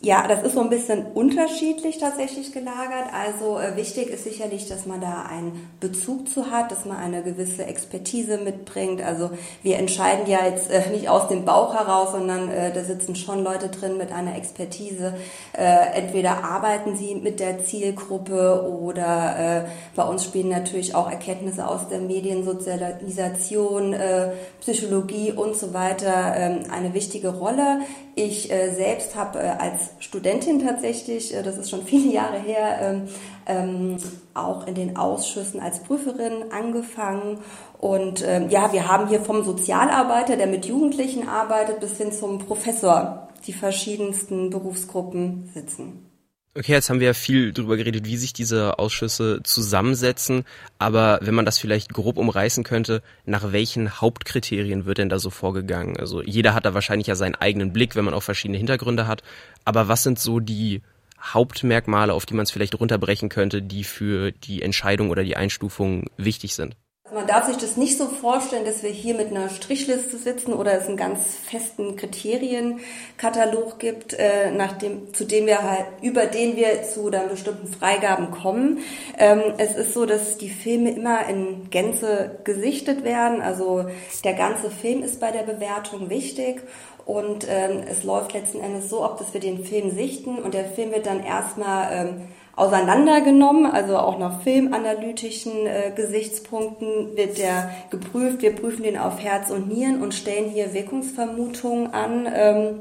Ja, 0.00 0.28
das 0.28 0.44
ist 0.44 0.54
so 0.54 0.60
ein 0.60 0.70
bisschen 0.70 1.06
unterschiedlich 1.06 1.98
tatsächlich 1.98 2.52
gelagert. 2.52 3.12
Also 3.12 3.58
äh, 3.58 3.74
wichtig 3.74 4.10
ist 4.10 4.22
sicherlich, 4.22 4.68
dass 4.68 4.86
man 4.86 5.00
da 5.00 5.22
einen 5.28 5.68
Bezug 5.80 6.28
zu 6.30 6.52
hat, 6.52 6.70
dass 6.70 6.84
man 6.84 6.98
eine 6.98 7.24
gewisse 7.24 7.66
Expertise 7.66 8.38
mitbringt. 8.38 9.02
Also 9.02 9.30
wir 9.64 9.76
entscheiden 9.76 10.28
ja 10.28 10.46
jetzt 10.46 10.70
äh, 10.70 10.88
nicht 10.90 11.08
aus 11.08 11.26
dem 11.26 11.44
Bauch 11.44 11.74
heraus, 11.74 12.12
sondern 12.12 12.48
äh, 12.48 12.72
da 12.72 12.84
sitzen 12.84 13.16
schon 13.16 13.42
Leute 13.42 13.70
drin 13.70 13.96
mit 13.96 14.12
einer 14.12 14.36
Expertise. 14.36 15.14
Äh, 15.52 15.96
entweder 15.96 16.44
arbeiten 16.44 16.94
sie 16.94 17.16
mit 17.16 17.40
der 17.40 17.64
Zielgruppe 17.64 18.70
oder 18.70 19.64
äh, 19.64 19.68
bei 19.96 20.04
uns 20.04 20.22
spielen 20.22 20.50
natürlich 20.50 20.94
auch 20.94 21.10
Erkenntnisse 21.10 21.66
aus 21.66 21.88
der 21.88 21.98
Mediensozialisation, 21.98 23.94
äh, 23.94 24.30
Psychologie 24.60 25.32
und 25.32 25.56
so 25.56 25.74
weiter 25.74 26.36
ähm, 26.36 26.60
eine 26.70 26.94
wichtige 26.94 27.30
Rolle. 27.30 27.80
Ich 28.18 28.48
selbst 28.48 29.14
habe 29.14 29.60
als 29.60 29.90
Studentin 30.00 30.58
tatsächlich, 30.58 31.32
äh, 31.32 31.44
das 31.44 31.56
ist 31.56 31.70
schon 31.70 31.82
viele 31.86 32.12
Jahre 32.12 32.38
her, 32.38 32.78
ähm, 32.82 33.08
ähm, 33.46 33.96
auch 34.34 34.66
in 34.66 34.74
den 34.74 34.96
Ausschüssen 34.96 35.60
als 35.60 35.80
Prüferin 35.80 36.50
angefangen. 36.50 37.38
Und 37.78 38.24
ähm, 38.26 38.50
ja, 38.50 38.72
wir 38.72 38.88
haben 38.88 39.08
hier 39.08 39.20
vom 39.20 39.44
Sozialarbeiter, 39.44 40.36
der 40.36 40.48
mit 40.48 40.66
Jugendlichen 40.66 41.28
arbeitet, 41.28 41.78
bis 41.78 41.96
hin 41.96 42.10
zum 42.10 42.38
Professor 42.38 43.28
die 43.46 43.52
verschiedensten 43.52 44.50
Berufsgruppen 44.50 45.48
sitzen. 45.54 46.07
Okay, 46.56 46.72
jetzt 46.72 46.90
haben 46.90 46.98
wir 46.98 47.08
ja 47.08 47.14
viel 47.14 47.52
darüber 47.52 47.76
geredet, 47.76 48.04
wie 48.04 48.16
sich 48.16 48.32
diese 48.32 48.78
Ausschüsse 48.78 49.40
zusammensetzen. 49.44 50.44
Aber 50.78 51.20
wenn 51.22 51.34
man 51.34 51.44
das 51.44 51.58
vielleicht 51.58 51.92
grob 51.92 52.16
umreißen 52.16 52.64
könnte, 52.64 53.02
nach 53.26 53.52
welchen 53.52 54.00
Hauptkriterien 54.00 54.84
wird 54.84 54.98
denn 54.98 55.08
da 55.08 55.18
so 55.20 55.30
vorgegangen? 55.30 55.96
Also 55.98 56.20
jeder 56.22 56.54
hat 56.54 56.64
da 56.64 56.74
wahrscheinlich 56.74 57.06
ja 57.06 57.14
seinen 57.14 57.36
eigenen 57.36 57.72
Blick, 57.72 57.94
wenn 57.94 58.04
man 58.04 58.14
auch 58.14 58.22
verschiedene 58.22 58.58
Hintergründe 58.58 59.06
hat. 59.06 59.22
Aber 59.64 59.86
was 59.88 60.02
sind 60.02 60.18
so 60.18 60.40
die 60.40 60.82
Hauptmerkmale, 61.20 62.12
auf 62.12 62.26
die 62.26 62.34
man 62.34 62.44
es 62.44 62.50
vielleicht 62.50 62.80
runterbrechen 62.80 63.28
könnte, 63.28 63.62
die 63.62 63.84
für 63.84 64.32
die 64.32 64.62
Entscheidung 64.62 65.10
oder 65.10 65.22
die 65.22 65.36
Einstufung 65.36 66.06
wichtig 66.16 66.54
sind? 66.54 66.76
Man 67.14 67.26
darf 67.26 67.46
sich 67.46 67.56
das 67.56 67.78
nicht 67.78 67.96
so 67.96 68.06
vorstellen, 68.06 68.66
dass 68.66 68.82
wir 68.82 68.90
hier 68.90 69.14
mit 69.14 69.28
einer 69.28 69.48
Strichliste 69.48 70.18
sitzen 70.18 70.52
oder 70.52 70.74
es 70.74 70.86
einen 70.86 70.98
ganz 70.98 71.20
festen 71.36 71.96
Kriterienkatalog 71.96 73.78
gibt, 73.78 74.12
äh, 74.12 74.50
nach 74.50 74.72
dem, 74.72 75.14
zu 75.14 75.24
dem 75.24 75.46
wir 75.46 75.62
halt, 75.62 75.86
über 76.02 76.26
den 76.26 76.56
wir 76.56 76.82
zu 76.82 77.08
dann 77.08 77.30
bestimmten 77.30 77.66
Freigaben 77.66 78.30
kommen. 78.30 78.80
Ähm, 79.16 79.40
es 79.56 79.74
ist 79.74 79.94
so, 79.94 80.04
dass 80.04 80.36
die 80.36 80.50
Filme 80.50 80.90
immer 80.90 81.26
in 81.28 81.70
Gänze 81.70 82.40
gesichtet 82.44 83.04
werden. 83.04 83.40
Also 83.40 83.86
der 84.24 84.34
ganze 84.34 84.70
Film 84.70 85.02
ist 85.02 85.18
bei 85.18 85.30
der 85.30 85.44
Bewertung 85.44 86.10
wichtig. 86.10 86.62
Und 87.06 87.46
ähm, 87.48 87.84
es 87.90 88.04
läuft 88.04 88.34
letzten 88.34 88.60
Endes 88.60 88.90
so 88.90 89.02
ob 89.02 89.16
dass 89.16 89.32
wir 89.32 89.40
den 89.40 89.64
Film 89.64 89.90
sichten 89.90 90.36
und 90.36 90.52
der 90.52 90.66
Film 90.66 90.92
wird 90.92 91.06
dann 91.06 91.24
erstmal 91.24 91.88
ähm, 91.90 92.28
auseinandergenommen, 92.58 93.66
also 93.66 93.96
auch 93.96 94.18
nach 94.18 94.42
filmanalytischen 94.42 95.66
äh, 95.66 95.92
Gesichtspunkten 95.94 97.16
wird 97.16 97.38
der 97.38 97.70
geprüft. 97.90 98.42
Wir 98.42 98.54
prüfen 98.54 98.82
den 98.82 98.98
auf 98.98 99.22
Herz 99.22 99.50
und 99.50 99.68
Nieren 99.68 100.02
und 100.02 100.12
stellen 100.12 100.50
hier 100.50 100.74
Wirkungsvermutungen 100.74 101.94
an. 101.94 102.28
Ähm, 102.32 102.80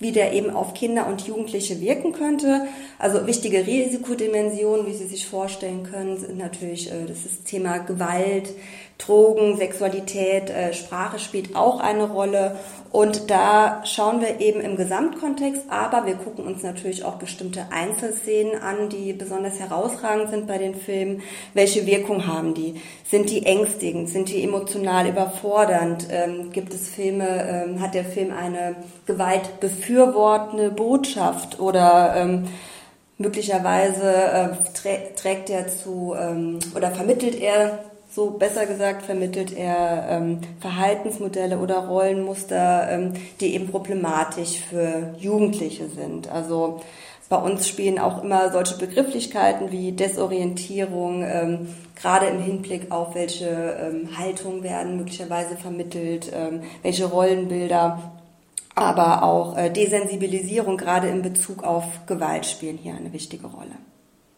wie 0.00 0.12
der 0.12 0.32
eben 0.32 0.50
auf 0.50 0.72
Kinder 0.72 1.06
und 1.06 1.26
Jugendliche 1.26 1.78
wirken 1.80 2.12
könnte. 2.12 2.66
Also 2.98 3.26
wichtige 3.26 3.66
Risikodimensionen, 3.66 4.86
wie 4.86 4.94
Sie 4.94 5.06
sich 5.06 5.26
vorstellen 5.26 5.82
können, 5.84 6.16
sind 6.16 6.38
natürlich 6.38 6.90
äh, 6.90 7.04
das 7.06 7.44
Thema 7.44 7.78
Gewalt, 7.78 8.48
Drogen, 8.96 9.58
Sexualität, 9.58 10.48
äh, 10.48 10.72
Sprache 10.72 11.18
spielt 11.18 11.54
auch 11.54 11.80
eine 11.80 12.10
Rolle. 12.10 12.58
Und 12.92 13.30
da 13.30 13.82
schauen 13.84 14.20
wir 14.20 14.40
eben 14.40 14.60
im 14.60 14.74
Gesamtkontext, 14.76 15.62
aber 15.68 16.06
wir 16.06 16.16
gucken 16.16 16.44
uns 16.44 16.64
natürlich 16.64 17.04
auch 17.04 17.14
bestimmte 17.14 17.66
Einzelszenen 17.70 18.60
an, 18.60 18.88
die 18.88 19.12
besonders 19.12 19.60
herausragend 19.60 20.30
sind 20.30 20.48
bei 20.48 20.58
den 20.58 20.74
Filmen. 20.74 21.22
Welche 21.54 21.86
Wirkung 21.86 22.26
haben 22.26 22.54
die? 22.54 22.80
Sind 23.08 23.30
die 23.30 23.46
ängstigend? 23.46 24.08
Sind 24.08 24.28
die 24.28 24.42
emotional 24.42 25.06
überfordernd? 25.08 26.08
Ähm, 26.10 26.50
gibt 26.50 26.74
es 26.74 26.88
Filme, 26.88 27.28
ähm, 27.28 27.80
hat 27.80 27.94
der 27.94 28.04
Film 28.04 28.32
eine 28.32 28.74
gewaltbefürwortende 29.06 30.70
Botschaft 30.70 31.60
oder 31.60 32.14
ähm, 32.16 32.48
möglicherweise 33.18 34.12
äh, 34.12 34.48
trä 34.74 34.98
trägt 35.14 35.48
er 35.48 35.68
zu 35.68 36.16
ähm, 36.18 36.58
oder 36.74 36.90
vermittelt 36.90 37.40
er 37.40 37.89
so 38.10 38.30
besser 38.30 38.66
gesagt 38.66 39.02
vermittelt 39.02 39.56
er 39.56 40.08
ähm, 40.10 40.40
Verhaltensmodelle 40.60 41.58
oder 41.58 41.86
Rollenmuster, 41.86 42.90
ähm, 42.90 43.14
die 43.40 43.54
eben 43.54 43.68
problematisch 43.68 44.58
für 44.68 45.14
Jugendliche 45.18 45.88
sind. 45.88 46.28
Also 46.28 46.80
bei 47.28 47.36
uns 47.36 47.68
spielen 47.68 48.00
auch 48.00 48.24
immer 48.24 48.50
solche 48.50 48.76
Begrifflichkeiten 48.76 49.70
wie 49.70 49.92
Desorientierung, 49.92 51.22
ähm, 51.22 51.68
gerade 51.94 52.26
im 52.26 52.42
Hinblick 52.42 52.90
auf 52.90 53.14
welche 53.14 53.46
ähm, 53.46 54.18
Haltungen 54.18 54.64
werden 54.64 54.96
möglicherweise 54.96 55.56
vermittelt, 55.56 56.32
ähm, 56.34 56.62
welche 56.82 57.04
Rollenbilder, 57.04 58.10
aber 58.74 59.22
auch 59.22 59.56
äh, 59.56 59.70
Desensibilisierung 59.70 60.76
gerade 60.76 61.06
in 61.08 61.22
Bezug 61.22 61.62
auf 61.62 61.84
Gewalt 62.06 62.46
spielen 62.46 62.78
hier 62.78 62.94
eine 62.94 63.12
wichtige 63.12 63.46
Rolle. 63.46 63.76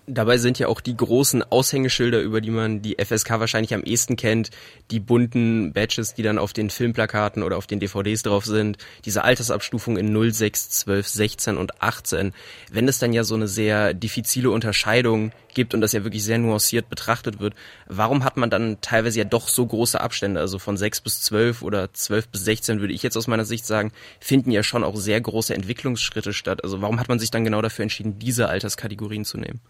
Dabei 0.08 0.36
sind 0.36 0.58
ja 0.58 0.66
auch 0.66 0.80
die 0.80 0.96
großen 0.96 1.44
Aushängeschilder, 1.44 2.20
über 2.20 2.40
die 2.40 2.50
man 2.50 2.82
die 2.82 2.96
FSK 2.98 3.38
wahrscheinlich 3.38 3.72
am 3.72 3.84
ehesten 3.84 4.16
kennt, 4.16 4.50
die 4.90 4.98
bunten 4.98 5.72
Badges, 5.72 6.14
die 6.14 6.24
dann 6.24 6.38
auf 6.38 6.52
den 6.52 6.70
Filmplakaten 6.70 7.44
oder 7.44 7.56
auf 7.56 7.68
den 7.68 7.78
DVDs 7.78 8.24
drauf 8.24 8.44
sind, 8.44 8.78
diese 9.04 9.22
Altersabstufung 9.22 9.96
in 9.96 10.12
0, 10.12 10.34
6, 10.34 10.70
12, 10.70 11.06
16 11.06 11.56
und 11.56 11.80
18. 11.80 12.32
Wenn 12.72 12.88
es 12.88 12.98
dann 12.98 13.12
ja 13.12 13.22
so 13.22 13.36
eine 13.36 13.46
sehr 13.46 13.94
diffizile 13.94 14.50
Unterscheidung 14.50 15.30
gibt 15.54 15.72
und 15.72 15.80
das 15.80 15.92
ja 15.92 16.02
wirklich 16.02 16.24
sehr 16.24 16.38
nuanciert 16.38 16.88
betrachtet 16.88 17.38
wird, 17.38 17.54
warum 17.86 18.24
hat 18.24 18.36
man 18.36 18.50
dann 18.50 18.80
teilweise 18.80 19.20
ja 19.20 19.24
doch 19.24 19.46
so 19.46 19.64
große 19.64 20.00
Abstände? 20.00 20.40
Also 20.40 20.58
von 20.58 20.76
6 20.76 21.02
bis 21.02 21.20
12 21.22 21.62
oder 21.62 21.94
12 21.94 22.26
bis 22.26 22.44
16 22.44 22.80
würde 22.80 22.92
ich 22.92 23.04
jetzt 23.04 23.16
aus 23.16 23.28
meiner 23.28 23.44
Sicht 23.44 23.66
sagen, 23.66 23.92
finden 24.18 24.50
ja 24.50 24.64
schon 24.64 24.82
auch 24.82 24.96
sehr 24.96 25.20
große 25.20 25.54
Entwicklungsschritte 25.54 26.32
statt. 26.32 26.64
Also 26.64 26.82
warum 26.82 26.98
hat 26.98 27.08
man 27.08 27.20
sich 27.20 27.30
dann 27.30 27.44
genau 27.44 27.62
dafür 27.62 27.84
entschieden, 27.84 28.18
diese 28.18 28.48
Alterskategorien 28.48 29.24
zu 29.24 29.38
nehmen? 29.38 29.60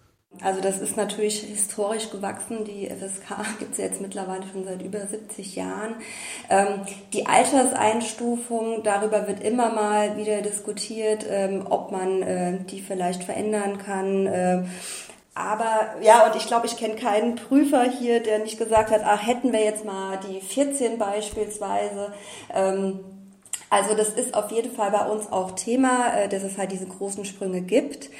Also 0.40 0.60
das 0.60 0.78
ist 0.78 0.96
natürlich 0.96 1.40
historisch 1.40 2.10
gewachsen. 2.10 2.64
Die 2.64 2.88
FSK 2.88 3.44
gibt 3.58 3.72
es 3.72 3.78
ja 3.78 3.84
jetzt 3.84 4.00
mittlerweile 4.00 4.44
schon 4.50 4.64
seit 4.64 4.82
über 4.82 5.06
70 5.06 5.54
Jahren. 5.56 5.96
Ähm, 6.48 6.80
die 7.12 7.26
Alterseinstufung, 7.26 8.82
darüber 8.82 9.28
wird 9.28 9.42
immer 9.44 9.72
mal 9.72 10.16
wieder 10.16 10.40
diskutiert, 10.42 11.26
ähm, 11.28 11.66
ob 11.68 11.92
man 11.92 12.22
äh, 12.22 12.58
die 12.64 12.80
vielleicht 12.80 13.24
verändern 13.24 13.78
kann. 13.78 14.26
Äh, 14.26 14.64
aber 15.34 15.94
ja, 16.02 16.26
und 16.26 16.36
ich 16.36 16.46
glaube, 16.46 16.66
ich 16.66 16.76
kenne 16.76 16.94
keinen 16.96 17.36
Prüfer 17.36 17.84
hier, 17.84 18.22
der 18.22 18.40
nicht 18.40 18.58
gesagt 18.58 18.90
hat, 18.90 19.02
ach, 19.04 19.26
hätten 19.26 19.52
wir 19.52 19.62
jetzt 19.64 19.84
mal 19.84 20.18
die 20.28 20.40
14 20.40 20.98
beispielsweise. 20.98 22.12
Ähm, 22.52 23.00
also 23.70 23.94
das 23.94 24.10
ist 24.10 24.34
auf 24.34 24.50
jeden 24.50 24.70
Fall 24.70 24.90
bei 24.90 25.06
uns 25.06 25.32
auch 25.32 25.52
Thema, 25.52 26.14
äh, 26.14 26.28
dass 26.28 26.42
es 26.42 26.58
halt 26.58 26.72
diese 26.72 26.86
großen 26.86 27.24
Sprünge 27.24 27.62
gibt. 27.62 28.10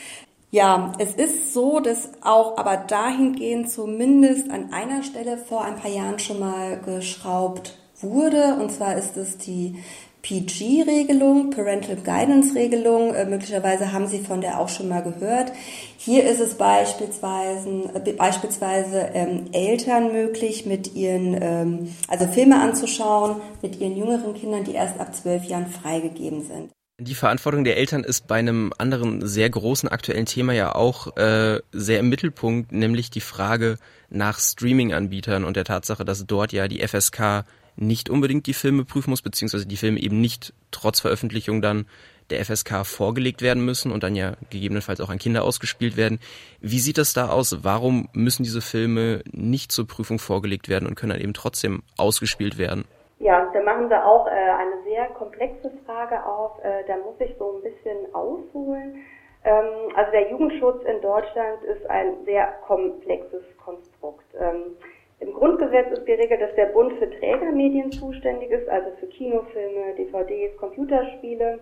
Ja, 0.55 0.93
es 0.99 1.15
ist 1.15 1.55
so, 1.55 1.81
dass 1.81 2.11
auch 2.21 2.59
aber 2.59 2.77
dahingehend 2.77 3.71
zumindest 3.71 4.51
an 4.51 4.71
einer 4.71 5.03
Stelle 5.03 5.39
vor 5.39 5.65
ein 5.65 5.77
paar 5.77 5.91
Jahren 5.91 6.19
schon 6.19 6.41
mal 6.41 6.79
geschraubt 6.79 7.79
wurde. 8.03 8.59
Und 8.61 8.71
zwar 8.71 8.99
ist 8.99 9.17
es 9.17 9.39
die 9.39 9.77
PG-Regelung, 10.21 11.49
Parental 11.49 11.97
Guidance-Regelung. 11.97 13.15
Äh, 13.15 13.25
möglicherweise 13.25 13.95
haben 13.95 14.07
Sie 14.07 14.19
von 14.19 14.43
der 14.43 14.61
auch 14.61 14.69
schon 14.69 14.91
mal 14.91 15.03
gehört. 15.03 15.53
Hier 15.97 16.25
ist 16.25 16.41
es 16.41 16.57
beispielsweise, 16.57 17.91
äh, 17.95 18.13
beispielsweise 18.13 19.09
ähm, 19.15 19.47
Eltern 19.53 20.13
möglich, 20.13 20.67
mit 20.67 20.95
ihren, 20.95 21.35
ähm, 21.41 21.95
also 22.09 22.27
Filme 22.27 22.61
anzuschauen, 22.61 23.37
mit 23.63 23.81
ihren 23.81 23.97
jüngeren 23.97 24.35
Kindern, 24.35 24.65
die 24.65 24.75
erst 24.75 25.01
ab 25.01 25.15
zwölf 25.15 25.45
Jahren 25.45 25.69
freigegeben 25.69 26.43
sind. 26.43 26.69
Die 26.99 27.15
Verantwortung 27.15 27.65
der 27.65 27.79
Eltern 27.79 28.05
ist 28.05 28.27
bei 28.29 28.37
einem 28.37 28.73
anderen 28.77 29.27
sehr 29.27 29.49
großen 29.49 29.89
aktuellen 29.89 30.27
Thema 30.27 30.53
ja 30.53 30.75
auch 30.75 31.17
äh, 31.17 31.61
sehr 31.73 31.99
im 31.99 32.11
Mittelpunkt, 32.11 32.71
nämlich 32.71 33.11
die 33.11 33.21
Frage 33.21 33.79
nach 34.11 34.39
Streaming-Anbietern 34.39 35.45
und 35.45 35.57
der 35.57 35.65
Tatsache, 35.65 36.05
dass 36.05 36.27
dort 36.27 36.53
ja 36.53 36.69
die 36.69 36.87
FSK 36.87 37.45
nicht 37.77 38.11
unbedingt 38.11 38.47
die 38.47 38.55
Filme 38.55 38.85
prüfen 38.85 39.11
muss, 39.11 39.23
beziehungsweise 39.23 39.67
die 39.67 39.79
Filme 39.79 40.01
eben 40.01 40.21
nicht 40.21 40.53
trotz 40.71 41.01
Veröffentlichung 41.01 41.63
dann 41.63 41.87
der 42.31 42.45
FSK 42.45 42.87
vorgelegt 42.87 43.41
werden 43.41 43.65
müssen 43.65 43.91
und 43.91 44.03
dann 44.03 44.15
ja 44.15 44.37
gegebenenfalls 44.51 45.01
auch 45.01 45.09
an 45.09 45.19
Kinder 45.19 45.45
ausgespielt 45.45 45.97
werden. 45.97 46.21
Wie 46.61 46.79
sieht 46.79 46.99
das 46.99 47.15
da 47.15 47.29
aus? 47.29 47.65
Warum 47.65 48.11
müssen 48.13 48.43
diese 48.43 48.61
Filme 48.61 49.23
nicht 49.33 49.73
zur 49.73 49.87
Prüfung 49.87 50.19
vorgelegt 50.19 50.69
werden 50.69 50.87
und 50.87 50.95
können 50.95 51.11
dann 51.11 51.21
eben 51.21 51.35
trotzdem 51.35 51.83
ausgespielt 51.97 52.59
werden? 52.59 52.85
Ja, 53.23 53.51
da 53.55 53.63
machen 53.63 53.89
Sie 53.89 54.05
auch 54.05 54.29
äh, 54.29 54.31
eine 54.33 54.83
sehr 54.85 55.09
komplexe 55.11 55.73
Frage 55.87 56.27
auf. 56.27 56.59
Äh, 56.65 56.85
da 56.89 56.99
muss 56.99 57.21
ich 57.21 57.37
so 57.39 57.53
ein 57.57 57.63
bisschen 57.63 58.15
ausholen. 58.15 58.97
Ähm, 59.45 59.91
also 59.97 60.13
der 60.13 60.31
Jugendschutz 60.31 60.85
in 60.85 61.01
Deutschland 61.03 61.63
ist 61.65 61.89
ein 61.91 62.25
sehr 62.27 62.47
komplexes 62.67 63.45
Konstrukt. 63.59 64.27
Ähm, 64.41 64.77
Im 65.21 65.35
Grundgesetz 65.35 65.93
ist 65.93 66.07
geregelt, 66.07 66.43
dass 66.43 66.55
der 66.57 66.67
Bund 66.69 66.95
für 66.99 67.11
Trägermedien 67.11 67.93
zuständig 67.93 68.51
ist, 68.53 68.69
also 68.69 68.91
für 69.01 69.09
Kinofilme, 69.09 69.95
DVDs, 69.97 70.57
Computerspiele. 70.59 71.61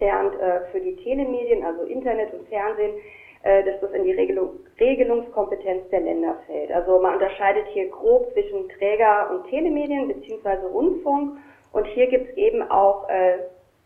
während 0.00 0.34
äh, 0.40 0.62
für 0.72 0.80
die 0.80 0.96
Telemedien, 0.96 1.64
also 1.64 1.84
Internet 1.84 2.34
und 2.34 2.48
Fernsehen, 2.48 2.94
dass 3.42 3.80
das 3.80 3.90
in 3.92 4.04
die 4.04 4.12
Regelung, 4.12 4.60
Regelungskompetenz 4.78 5.88
der 5.90 6.00
Länder 6.00 6.36
fällt. 6.46 6.70
Also 6.70 7.00
man 7.00 7.14
unterscheidet 7.14 7.66
hier 7.72 7.88
grob 7.88 8.32
zwischen 8.32 8.68
Träger- 8.68 9.30
und 9.30 9.48
Telemedien 9.48 10.08
beziehungsweise 10.08 10.66
Rundfunk 10.66 11.38
und 11.72 11.86
hier 11.88 12.06
gibt 12.06 12.30
es 12.30 12.36
eben 12.36 12.62
auch 12.70 13.08
äh, 13.08 13.38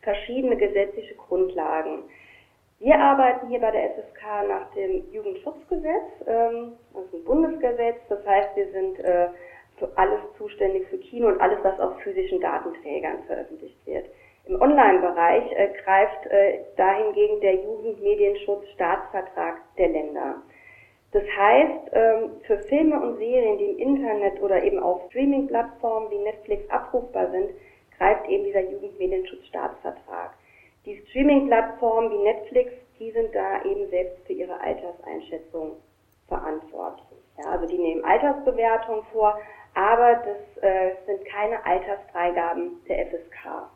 verschiedene 0.02 0.56
gesetzliche 0.56 1.14
Grundlagen. 1.14 2.04
Wir 2.78 2.98
arbeiten 2.98 3.48
hier 3.48 3.60
bei 3.60 3.70
der 3.70 3.90
FSK 3.90 4.22
nach 4.48 4.70
dem 4.74 5.10
Jugendschutzgesetz, 5.10 6.04
ähm, 6.26 6.72
ist 6.92 7.14
ein 7.14 7.24
Bundesgesetz, 7.24 7.96
das 8.08 8.24
heißt, 8.26 8.54
wir 8.54 8.70
sind 8.70 9.00
äh, 9.00 9.28
für 9.78 9.88
alles 9.96 10.20
zuständig 10.36 10.86
für 10.88 10.98
Kino 10.98 11.28
und 11.28 11.40
alles, 11.40 11.58
was 11.62 11.80
auf 11.80 11.98
physischen 12.00 12.40
Datenträgern 12.40 13.22
veröffentlicht 13.26 13.78
wird. 13.86 14.06
Im 14.46 14.62
Online-Bereich 14.62 15.52
äh, 15.52 15.68
greift 15.82 16.26
äh, 16.26 16.60
dahingegen 16.76 17.40
der 17.40 17.56
Jugendmedienschutz-Staatsvertrag 17.56 19.56
der 19.76 19.88
Länder. 19.88 20.36
Das 21.10 21.24
heißt, 21.24 21.90
ähm, 21.92 22.30
für 22.46 22.58
Filme 22.58 23.00
und 23.00 23.16
Serien, 23.16 23.58
die 23.58 23.70
im 23.70 23.78
Internet 23.78 24.40
oder 24.40 24.62
eben 24.62 24.78
auf 24.78 25.00
Streaming-Plattformen 25.08 26.08
wie 26.10 26.18
Netflix 26.18 26.70
abrufbar 26.70 27.28
sind, 27.32 27.50
greift 27.98 28.28
eben 28.28 28.44
dieser 28.44 28.70
Jugendmedienschutz-Staatsvertrag. 28.70 30.34
Die 30.84 31.04
Streaming-Plattformen 31.08 32.12
wie 32.12 32.18
Netflix, 32.18 32.72
die 33.00 33.10
sind 33.10 33.34
da 33.34 33.64
eben 33.64 33.90
selbst 33.90 34.24
für 34.26 34.34
ihre 34.34 34.60
Alterseinschätzung 34.60 35.72
verantwortlich. 36.28 37.18
Ja, 37.38 37.46
also 37.50 37.66
die 37.66 37.78
nehmen 37.78 38.04
Altersbewertung 38.04 39.02
vor, 39.12 39.40
aber 39.74 40.22
das 40.24 40.38
äh, 40.62 40.92
sind 41.06 41.24
keine 41.24 41.66
Altersfreigaben 41.66 42.80
der 42.88 43.06
FSK. 43.06 43.68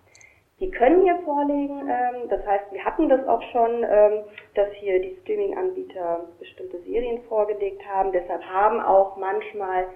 Die 0.61 0.71
können 0.71 1.03
hier 1.03 1.19
vorlegen, 1.25 1.89
ähm, 1.89 2.29
das 2.29 2.47
heißt, 2.47 2.71
wir 2.71 2.85
hatten 2.85 3.09
das 3.09 3.27
auch 3.27 3.41
schon, 3.51 3.83
ähm, 3.83 4.25
dass 4.55 4.71
hier 4.75 5.01
die 5.01 5.17
Streaming-Anbieter 5.23 6.29
bestimmte 6.39 6.79
Serien 6.83 7.23
vorgelegt 7.23 7.83
haben. 7.89 8.13
Deshalb 8.13 8.43
haben 8.45 8.79
auch 8.81 9.17
manchmal 9.17 9.87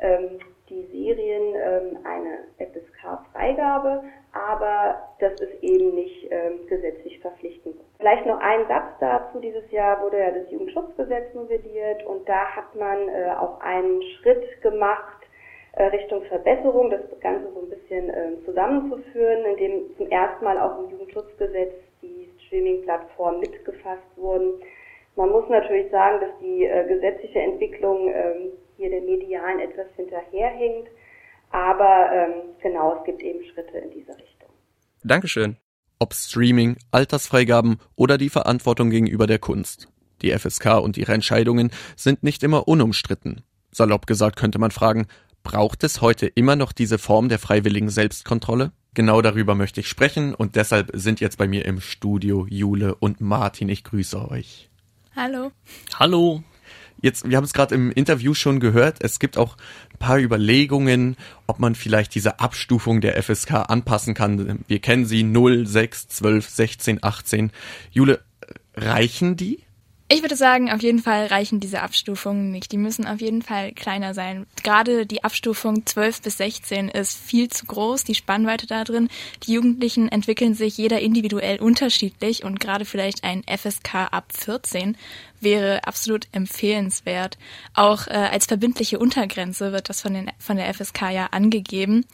ähm, 0.00 0.38
die 0.68 0.84
Serien 0.92 1.54
ähm, 1.56 1.98
eine 2.04 2.38
FSK-Freigabe, 2.58 4.04
aber 4.32 5.08
das 5.18 5.32
ist 5.40 5.62
eben 5.62 5.94
nicht 5.96 6.28
ähm, 6.30 6.66
gesetzlich 6.68 7.18
verpflichtend. 7.18 7.76
Vielleicht 7.98 8.24
noch 8.24 8.38
ein 8.40 8.66
Satz 8.68 8.98
dazu. 9.00 9.40
Dieses 9.40 9.68
Jahr 9.72 10.00
wurde 10.02 10.20
ja 10.20 10.30
das 10.30 10.50
Jugendschutzgesetz 10.52 11.34
novelliert 11.34 12.04
und 12.06 12.28
da 12.28 12.44
hat 12.56 12.74
man 12.76 13.08
äh, 13.08 13.32
auch 13.38 13.60
einen 13.60 14.00
Schritt 14.02 14.62
gemacht, 14.62 15.21
Richtung 15.80 16.22
Verbesserung, 16.24 16.90
das 16.90 17.00
Ganze 17.20 17.50
so 17.52 17.60
ein 17.60 17.70
bisschen 17.70 18.10
äh, 18.10 18.44
zusammenzuführen, 18.44 19.44
indem 19.46 19.96
zum 19.96 20.08
ersten 20.10 20.44
Mal 20.44 20.58
auch 20.58 20.84
im 20.84 20.90
Jugendschutzgesetz 20.90 21.72
die 22.02 22.28
Streaming-Plattformen 22.46 23.40
mitgefasst 23.40 24.02
wurden. 24.16 24.60
Man 25.16 25.30
muss 25.30 25.48
natürlich 25.48 25.90
sagen, 25.90 26.20
dass 26.20 26.30
die 26.40 26.64
äh, 26.64 26.86
gesetzliche 26.88 27.40
Entwicklung 27.40 28.08
ähm, 28.08 28.52
hier 28.76 28.90
der 28.90 29.02
Medialen 29.02 29.60
etwas 29.60 29.86
hinterherhinkt, 29.96 30.90
aber 31.50 32.10
ähm, 32.12 32.34
genau, 32.62 32.96
es 32.98 33.04
gibt 33.04 33.22
eben 33.22 33.44
Schritte 33.44 33.78
in 33.78 33.90
diese 33.90 34.12
Richtung. 34.16 34.48
Dankeschön. 35.04 35.56
Ob 35.98 36.14
Streaming, 36.14 36.76
Altersfreigaben 36.90 37.78
oder 37.96 38.18
die 38.18 38.30
Verantwortung 38.30 38.90
gegenüber 38.90 39.26
der 39.26 39.38
Kunst. 39.38 39.88
Die 40.22 40.30
FSK 40.30 40.80
und 40.82 40.96
ihre 40.96 41.12
Entscheidungen 41.12 41.70
sind 41.96 42.22
nicht 42.22 42.42
immer 42.42 42.66
unumstritten. 42.68 43.42
Salopp 43.70 44.06
gesagt 44.06 44.36
könnte 44.36 44.58
man 44.58 44.70
fragen, 44.70 45.06
Braucht 45.42 45.82
es 45.84 46.00
heute 46.00 46.26
immer 46.26 46.56
noch 46.56 46.72
diese 46.72 46.98
Form 46.98 47.28
der 47.28 47.38
freiwilligen 47.38 47.90
Selbstkontrolle? 47.90 48.72
Genau 48.94 49.22
darüber 49.22 49.54
möchte 49.54 49.80
ich 49.80 49.88
sprechen 49.88 50.34
und 50.34 50.54
deshalb 50.54 50.90
sind 50.94 51.20
jetzt 51.20 51.38
bei 51.38 51.48
mir 51.48 51.64
im 51.64 51.80
Studio 51.80 52.46
Jule 52.48 52.94
und 52.94 53.20
Martin. 53.20 53.68
Ich 53.68 53.84
grüße 53.84 54.30
euch. 54.30 54.68
Hallo. 55.16 55.50
Hallo. 55.98 56.42
Jetzt, 57.00 57.28
wir 57.28 57.36
haben 57.36 57.44
es 57.44 57.52
gerade 57.52 57.74
im 57.74 57.90
Interview 57.90 58.32
schon 58.32 58.60
gehört, 58.60 58.98
es 59.02 59.18
gibt 59.18 59.36
auch 59.36 59.56
ein 59.92 59.98
paar 59.98 60.20
Überlegungen, 60.20 61.16
ob 61.48 61.58
man 61.58 61.74
vielleicht 61.74 62.14
diese 62.14 62.38
Abstufung 62.38 63.00
der 63.00 63.20
FSK 63.20 63.68
anpassen 63.68 64.14
kann. 64.14 64.60
Wir 64.68 64.78
kennen 64.78 65.04
sie 65.04 65.24
0, 65.24 65.66
6, 65.66 66.08
12, 66.08 66.48
16, 66.48 66.98
18. 67.02 67.50
Jule, 67.90 68.20
reichen 68.76 69.36
die? 69.36 69.64
Ich 70.14 70.20
würde 70.20 70.36
sagen, 70.36 70.70
auf 70.70 70.82
jeden 70.82 70.98
Fall 70.98 71.24
reichen 71.28 71.58
diese 71.58 71.80
Abstufungen 71.80 72.50
nicht. 72.50 72.70
Die 72.70 72.76
müssen 72.76 73.06
auf 73.06 73.22
jeden 73.22 73.40
Fall 73.40 73.72
kleiner 73.72 74.12
sein. 74.12 74.46
Gerade 74.62 75.06
die 75.06 75.24
Abstufung 75.24 75.86
12 75.86 76.20
bis 76.20 76.36
16 76.36 76.90
ist 76.90 77.16
viel 77.16 77.48
zu 77.48 77.64
groß, 77.64 78.04
die 78.04 78.14
Spannweite 78.14 78.66
da 78.66 78.84
drin. 78.84 79.08
Die 79.44 79.54
Jugendlichen 79.54 80.10
entwickeln 80.10 80.52
sich 80.52 80.76
jeder 80.76 81.00
individuell 81.00 81.62
unterschiedlich 81.62 82.44
und 82.44 82.60
gerade 82.60 82.84
vielleicht 82.84 83.24
ein 83.24 83.42
FSK 83.44 84.12
ab 84.12 84.26
14 84.34 84.98
wäre 85.40 85.86
absolut 85.86 86.28
empfehlenswert. 86.32 87.38
Auch 87.72 88.06
äh, 88.06 88.10
als 88.10 88.44
verbindliche 88.44 88.98
Untergrenze 88.98 89.72
wird 89.72 89.88
das 89.88 90.02
von, 90.02 90.12
den, 90.12 90.30
von 90.38 90.58
der 90.58 90.74
FSK 90.74 91.10
ja 91.10 91.28
angegeben. 91.30 92.04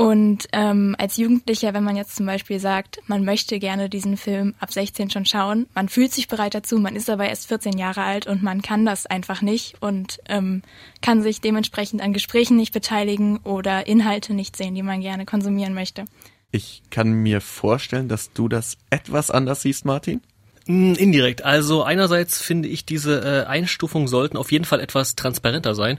Und 0.00 0.48
ähm, 0.54 0.96
als 0.98 1.18
Jugendlicher, 1.18 1.74
wenn 1.74 1.84
man 1.84 1.94
jetzt 1.94 2.16
zum 2.16 2.24
Beispiel 2.24 2.58
sagt, 2.58 3.00
man 3.06 3.22
möchte 3.22 3.58
gerne 3.58 3.90
diesen 3.90 4.16
Film 4.16 4.54
ab 4.58 4.72
16 4.72 5.10
schon 5.10 5.26
schauen, 5.26 5.66
man 5.74 5.90
fühlt 5.90 6.10
sich 6.10 6.26
bereit 6.26 6.54
dazu, 6.54 6.78
man 6.78 6.96
ist 6.96 7.10
aber 7.10 7.28
erst 7.28 7.48
14 7.48 7.76
Jahre 7.76 8.00
alt 8.00 8.26
und 8.26 8.42
man 8.42 8.62
kann 8.62 8.86
das 8.86 9.04
einfach 9.04 9.42
nicht 9.42 9.74
und 9.82 10.18
ähm, 10.26 10.62
kann 11.02 11.20
sich 11.20 11.42
dementsprechend 11.42 12.00
an 12.00 12.14
Gesprächen 12.14 12.56
nicht 12.56 12.72
beteiligen 12.72 13.40
oder 13.44 13.86
Inhalte 13.86 14.32
nicht 14.32 14.56
sehen, 14.56 14.74
die 14.74 14.82
man 14.82 15.02
gerne 15.02 15.26
konsumieren 15.26 15.74
möchte. 15.74 16.06
Ich 16.50 16.82
kann 16.88 17.12
mir 17.12 17.42
vorstellen, 17.42 18.08
dass 18.08 18.32
du 18.32 18.48
das 18.48 18.78
etwas 18.88 19.30
anders 19.30 19.60
siehst, 19.60 19.84
Martin. 19.84 20.22
Mm, 20.64 20.94
indirekt. 20.94 21.44
Also 21.44 21.82
einerseits 21.82 22.40
finde 22.40 22.70
ich, 22.70 22.86
diese 22.86 23.20
äh, 23.20 23.46
Einstufungen 23.46 24.08
sollten 24.08 24.38
auf 24.38 24.50
jeden 24.50 24.64
Fall 24.64 24.80
etwas 24.80 25.14
transparenter 25.14 25.74
sein 25.74 25.98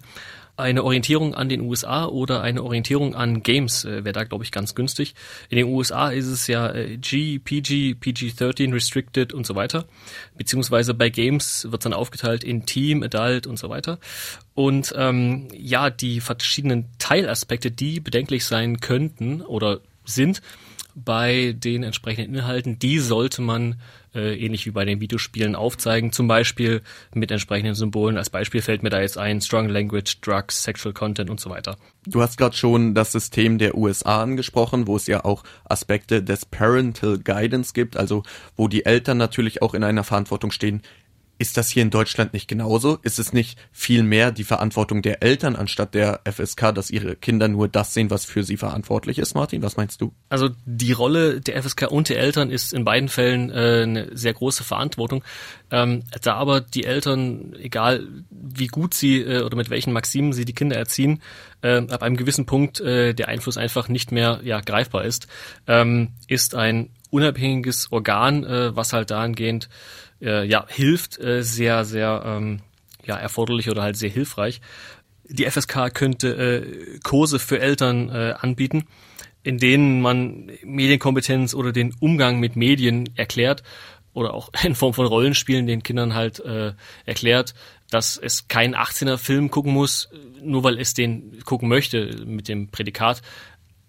eine 0.58 0.84
Orientierung 0.84 1.34
an 1.34 1.50
den 1.50 1.62
USA 1.62 2.06
oder 2.06 2.42
eine 2.42 2.64
Orientierung 2.64 3.16
an 3.16 3.44
Games 3.44 3.86
äh, 3.86 4.04
wäre 4.04 4.14
da, 4.14 4.24
glaube 4.24 4.44
ich, 4.44 4.52
ganz 4.52 4.76
günstig. 4.76 5.16
In 5.50 5.58
den 5.58 5.68
USA 5.68 6.10
ist 6.10 6.28
es 6.28 6.48
ja 6.48 6.72
äh, 6.72 6.98
G, 6.98 7.40
PG, 7.40 7.96
PG-13, 8.00 8.74
Restricted 8.74 9.34
und 9.34 9.46
so 9.46 9.56
weiter. 9.56 9.86
Beziehungsweise 10.38 10.94
bei 10.94 11.10
Games 11.10 11.66
wird 11.70 11.82
es 11.82 11.84
dann 11.84 11.94
aufgeteilt 11.94 12.44
in 12.44 12.66
Team, 12.66 13.04
Adult 13.04 13.48
und 13.48 13.58
so 13.58 13.70
weiter. 13.70 14.00
Und 14.54 14.94
ähm, 14.98 15.48
ja, 15.54 15.90
die 15.90 16.20
verschiedenen 16.22 16.90
Teilaspekte, 17.00 17.72
die 17.72 18.00
bedenklich 18.00 18.46
sein 18.46 18.80
könnten 18.80 19.42
oder 19.42 19.80
sind, 20.06 20.42
bei 20.96 21.54
den 21.58 21.84
entsprechenden 21.84 22.36
Inhalten, 22.36 22.80
die 22.80 23.00
sollte 23.00 23.42
man 23.42 23.76
äh, 24.14 24.38
ähnlich 24.38 24.66
wie 24.66 24.72
bei 24.72 24.86
den 24.86 25.00
Videospielen 25.00 25.56
aufzeigen, 25.56 26.12
zum 26.12 26.28
Beispiel 26.28 26.82
mit 27.14 27.32
entsprechenden 27.32 27.76
Symbolen. 27.76 28.18
Als 28.18 28.30
Beispiel 28.30 28.62
fällt 28.62 28.84
mir 28.84 28.90
da 28.90 29.02
jetzt 29.02 29.18
ein 29.18 29.42
Strong 29.42 29.70
Language, 29.70 30.20
Drugs, 30.22 30.64
Sexual 30.64 30.94
Content 30.94 31.30
und 31.30 31.40
so 31.40 31.50
weiter. 31.50 31.78
Du 32.06 32.22
hast 32.22 32.38
gerade 32.38 32.56
schon 32.56 32.94
das 32.94 33.12
System 33.12 33.58
der 33.58 33.76
USA 33.76 34.22
angesprochen, 34.22 34.88
wo 34.88 34.96
es 34.96 35.08
ja 35.08 35.24
auch 35.24 35.44
Aspekte 35.66 36.24
des 36.24 36.46
Parental 36.46 37.20
Guidance 37.20 37.74
gibt, 37.74 37.96
also 37.96 38.24
wo 38.58 38.68
die 38.68 38.86
Eltern 38.86 39.18
natürlich 39.18 39.62
auch 39.62 39.74
in 39.74 39.84
einer 39.84 40.04
Verantwortung 40.04 40.52
stehen, 40.52 40.82
ist 41.42 41.58
das 41.58 41.70
hier 41.70 41.82
in 41.82 41.90
Deutschland 41.90 42.34
nicht 42.34 42.48
genauso? 42.48 43.00
Ist 43.02 43.18
es 43.18 43.34
nicht 43.34 43.58
viel 43.72 44.04
mehr 44.04 44.32
die 44.32 44.44
Verantwortung 44.44 45.02
der 45.02 45.24
Eltern 45.24 45.56
anstatt 45.56 45.96
der 45.96 46.22
FSK, 46.24 46.72
dass 46.76 46.92
ihre 46.92 47.16
Kinder 47.16 47.48
nur 47.48 47.68
das 47.68 47.96
sehen, 47.96 48.12
was 48.12 48.26
für 48.26 48.44
sie 48.44 48.58
verantwortlich 48.58 49.18
ist, 49.18 49.34
Martin? 49.34 49.64
Was 49.64 49.76
meinst 49.76 50.02
du? 50.02 50.14
Also 50.30 50.50
die 50.66 50.92
Rolle 50.92 51.42
der 51.42 51.62
FSK 51.64 51.90
und 51.90 52.10
der 52.10 52.20
Eltern 52.20 52.52
ist 52.52 52.74
in 52.74 52.86
beiden 52.86 53.10
Fällen 53.10 53.50
äh, 53.50 53.82
eine 53.82 54.16
sehr 54.16 54.34
große 54.34 54.64
Verantwortung. 54.64 55.24
Ähm, 55.72 56.04
da 56.22 56.36
aber 56.36 56.62
die 56.62 56.84
Eltern, 56.84 57.56
egal 57.60 58.08
wie 58.30 58.68
gut 58.68 58.94
sie 58.94 59.22
äh, 59.22 59.42
oder 59.42 59.58
mit 59.58 59.72
welchen 59.72 59.94
Maximen 59.94 60.34
sie 60.34 60.46
die 60.46 60.54
Kinder 60.54 60.76
erziehen, 60.76 61.24
äh, 61.64 61.78
ab 61.90 62.04
einem 62.04 62.18
gewissen 62.18 62.46
Punkt 62.46 62.80
äh, 62.82 63.16
der 63.16 63.30
Einfluss 63.30 63.58
einfach 63.58 63.90
nicht 63.90 64.12
mehr 64.12 64.42
ja, 64.44 64.62
greifbar 64.62 65.06
ist, 65.06 65.26
ähm, 65.66 66.10
ist 66.28 66.54
ein 66.54 66.92
unabhängiges 67.10 67.92
Organ, 67.92 68.44
äh, 68.44 68.76
was 68.76 68.94
halt 68.94 69.10
dahingehend 69.10 69.70
äh, 70.22 70.46
ja, 70.46 70.66
hilft, 70.68 71.20
äh, 71.20 71.44
sehr, 71.44 71.86
sehr 71.86 72.24
ähm, 72.26 72.62
ja, 73.06 73.18
erforderlich 73.18 73.70
oder 73.70 73.82
halt 73.82 73.98
sehr 73.98 74.10
hilfreich. 74.10 74.62
Die 75.26 75.50
FSK 75.50 75.94
könnte 75.94 76.28
äh, 76.30 77.00
Kurse 77.04 77.40
für 77.40 77.60
Eltern 77.60 78.10
äh, 78.10 78.34
anbieten, 78.40 78.86
in 79.44 79.58
denen 79.58 80.02
man 80.02 80.52
Medienkompetenz 80.64 81.54
oder 81.54 81.72
den 81.72 81.96
Umgang 82.00 82.40
mit 82.40 82.56
Medien 82.56 83.10
erklärt 83.16 83.64
oder 84.14 84.34
auch 84.34 84.50
in 84.64 84.76
Form 84.76 84.94
von 84.94 85.06
Rollenspielen 85.06 85.68
den 85.68 85.84
Kindern 85.84 86.14
halt 86.14 86.40
äh, 86.40 86.74
erklärt, 87.06 87.54
dass 87.90 88.18
es 88.18 88.48
keinen 88.48 88.76
18er 88.76 89.18
Film 89.18 89.52
gucken 89.52 89.74
muss, 89.74 90.10
nur 90.42 90.64
weil 90.64 90.80
es 90.80 90.94
den 90.94 91.44
gucken 91.44 91.70
möchte 91.70 92.24
mit 92.26 92.48
dem 92.48 92.70
Prädikat 92.70 93.22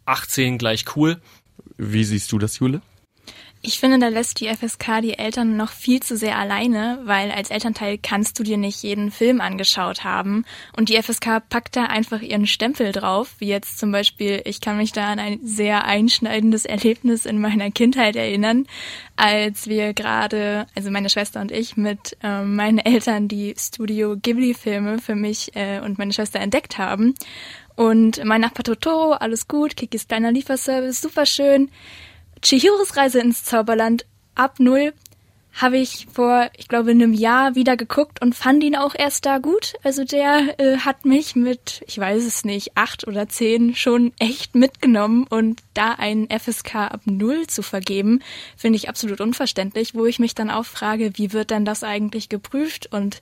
18 0.04 0.58
gleich 0.58 0.84
cool. 0.96 1.20
Wie 1.76 2.04
siehst 2.04 2.32
du 2.32 2.38
das, 2.38 2.58
Jule? 2.58 2.82
Ich 3.64 3.78
finde, 3.78 4.00
da 4.00 4.08
lässt 4.08 4.40
die 4.40 4.48
FSK 4.48 5.02
die 5.02 5.16
Eltern 5.16 5.56
noch 5.56 5.70
viel 5.70 6.02
zu 6.02 6.16
sehr 6.16 6.36
alleine, 6.36 6.98
weil 7.04 7.30
als 7.30 7.48
Elternteil 7.48 7.96
kannst 7.96 8.36
du 8.36 8.42
dir 8.42 8.56
nicht 8.56 8.82
jeden 8.82 9.12
Film 9.12 9.40
angeschaut 9.40 10.02
haben. 10.02 10.44
Und 10.76 10.88
die 10.88 11.00
FSK 11.00 11.48
packt 11.48 11.76
da 11.76 11.84
einfach 11.84 12.22
ihren 12.22 12.48
Stempel 12.48 12.90
drauf, 12.90 13.36
wie 13.38 13.46
jetzt 13.46 13.78
zum 13.78 13.92
Beispiel, 13.92 14.42
ich 14.46 14.60
kann 14.60 14.78
mich 14.78 14.90
da 14.90 15.12
an 15.12 15.20
ein 15.20 15.38
sehr 15.44 15.84
einschneidendes 15.84 16.64
Erlebnis 16.64 17.24
in 17.24 17.40
meiner 17.40 17.70
Kindheit 17.70 18.16
erinnern, 18.16 18.66
als 19.14 19.68
wir 19.68 19.94
gerade, 19.94 20.66
also 20.74 20.90
meine 20.90 21.08
Schwester 21.08 21.40
und 21.40 21.52
ich, 21.52 21.76
mit 21.76 22.16
äh, 22.24 22.42
meinen 22.42 22.78
Eltern 22.78 23.28
die 23.28 23.54
Studio 23.56 24.16
Ghibli-Filme 24.20 24.98
für 24.98 25.14
mich 25.14 25.54
äh, 25.54 25.78
und 25.78 25.98
meine 25.98 26.12
Schwester 26.12 26.40
entdeckt 26.40 26.78
haben. 26.78 27.14
Und 27.76 28.24
mein 28.24 28.40
Nachbar 28.40 28.64
Totoro, 28.64 29.12
alles 29.12 29.46
gut, 29.46 29.76
Kikis 29.76 30.08
kleiner 30.08 30.32
Lieferservice, 30.32 31.00
super 31.00 31.26
schön. 31.26 31.70
Chihiros 32.42 32.96
Reise 32.96 33.20
ins 33.20 33.44
Zauberland. 33.44 34.04
Ab 34.34 34.58
null 34.58 34.92
habe 35.52 35.76
ich 35.78 36.06
vor, 36.12 36.50
ich 36.56 36.68
glaube, 36.68 36.90
einem 36.90 37.12
Jahr 37.12 37.54
wieder 37.54 37.76
geguckt 37.76 38.22
und 38.22 38.34
fand 38.34 38.64
ihn 38.64 38.76
auch 38.76 38.94
erst 38.94 39.26
da 39.26 39.38
gut. 39.38 39.74
Also 39.82 40.04
der 40.04 40.58
äh, 40.58 40.78
hat 40.78 41.04
mich 41.04 41.36
mit, 41.36 41.84
ich 41.86 41.98
weiß 41.98 42.24
es 42.24 42.44
nicht, 42.44 42.76
acht 42.76 43.06
oder 43.06 43.28
zehn 43.28 43.74
schon 43.74 44.12
echt 44.18 44.54
mitgenommen 44.54 45.26
und 45.28 45.60
da 45.74 45.92
einen 45.92 46.28
FSK 46.30 46.76
ab 46.76 47.02
null 47.04 47.46
zu 47.46 47.62
vergeben, 47.62 48.20
finde 48.56 48.76
ich 48.76 48.88
absolut 48.88 49.20
unverständlich, 49.20 49.94
wo 49.94 50.06
ich 50.06 50.18
mich 50.18 50.34
dann 50.34 50.50
auch 50.50 50.64
frage, 50.64 51.12
wie 51.14 51.32
wird 51.32 51.50
denn 51.50 51.64
das 51.64 51.84
eigentlich 51.84 52.28
geprüft 52.28 52.88
und 52.90 53.20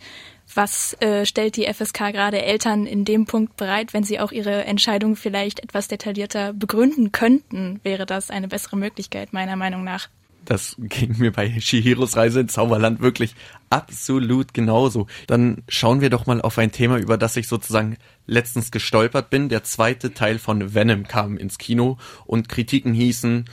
was 0.54 0.94
äh, 1.00 1.26
stellt 1.26 1.56
die 1.56 1.72
FSK 1.72 2.12
gerade 2.12 2.42
Eltern 2.42 2.86
in 2.86 3.04
dem 3.04 3.26
Punkt 3.26 3.56
bereit, 3.56 3.92
wenn 3.92 4.02
sie 4.04 4.18
auch 4.18 4.32
ihre 4.32 4.64
Entscheidung 4.64 5.16
vielleicht 5.16 5.60
etwas 5.60 5.88
detaillierter 5.88 6.52
begründen 6.52 7.12
könnten? 7.12 7.80
Wäre 7.82 8.06
das 8.06 8.30
eine 8.30 8.48
bessere 8.48 8.76
Möglichkeit, 8.76 9.32
meiner 9.32 9.56
Meinung 9.56 9.84
nach? 9.84 10.08
Das 10.44 10.76
ging 10.78 11.18
mir 11.18 11.32
bei 11.32 11.60
Shihiros 11.60 12.16
Reise 12.16 12.40
ins 12.40 12.54
Zauberland 12.54 13.00
wirklich 13.00 13.34
absolut 13.68 14.54
genauso. 14.54 15.06
Dann 15.26 15.62
schauen 15.68 16.00
wir 16.00 16.10
doch 16.10 16.26
mal 16.26 16.40
auf 16.40 16.58
ein 16.58 16.72
Thema, 16.72 16.98
über 16.98 17.18
das 17.18 17.36
ich 17.36 17.48
sozusagen 17.48 17.96
letztens 18.26 18.70
gestolpert 18.70 19.30
bin. 19.30 19.48
Der 19.48 19.64
zweite 19.64 20.14
Teil 20.14 20.38
von 20.38 20.74
Venom 20.74 21.06
kam 21.06 21.36
ins 21.36 21.58
Kino 21.58 21.98
und 22.26 22.48
Kritiken 22.48 22.94
hießen, 22.94 23.44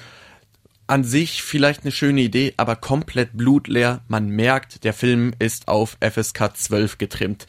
an 0.88 1.04
sich 1.04 1.44
vielleicht 1.44 1.84
eine 1.84 1.92
schöne 1.92 2.22
Idee, 2.22 2.54
aber 2.58 2.78
komplett 2.78 3.32
blutleer. 3.34 4.02
Man 4.08 4.30
merkt, 4.30 4.86
der 4.86 4.94
Film 4.94 5.34
ist 5.38 5.68
auf 5.68 5.98
FSK 6.00 6.56
12 6.56 6.98
getrimmt. 6.98 7.46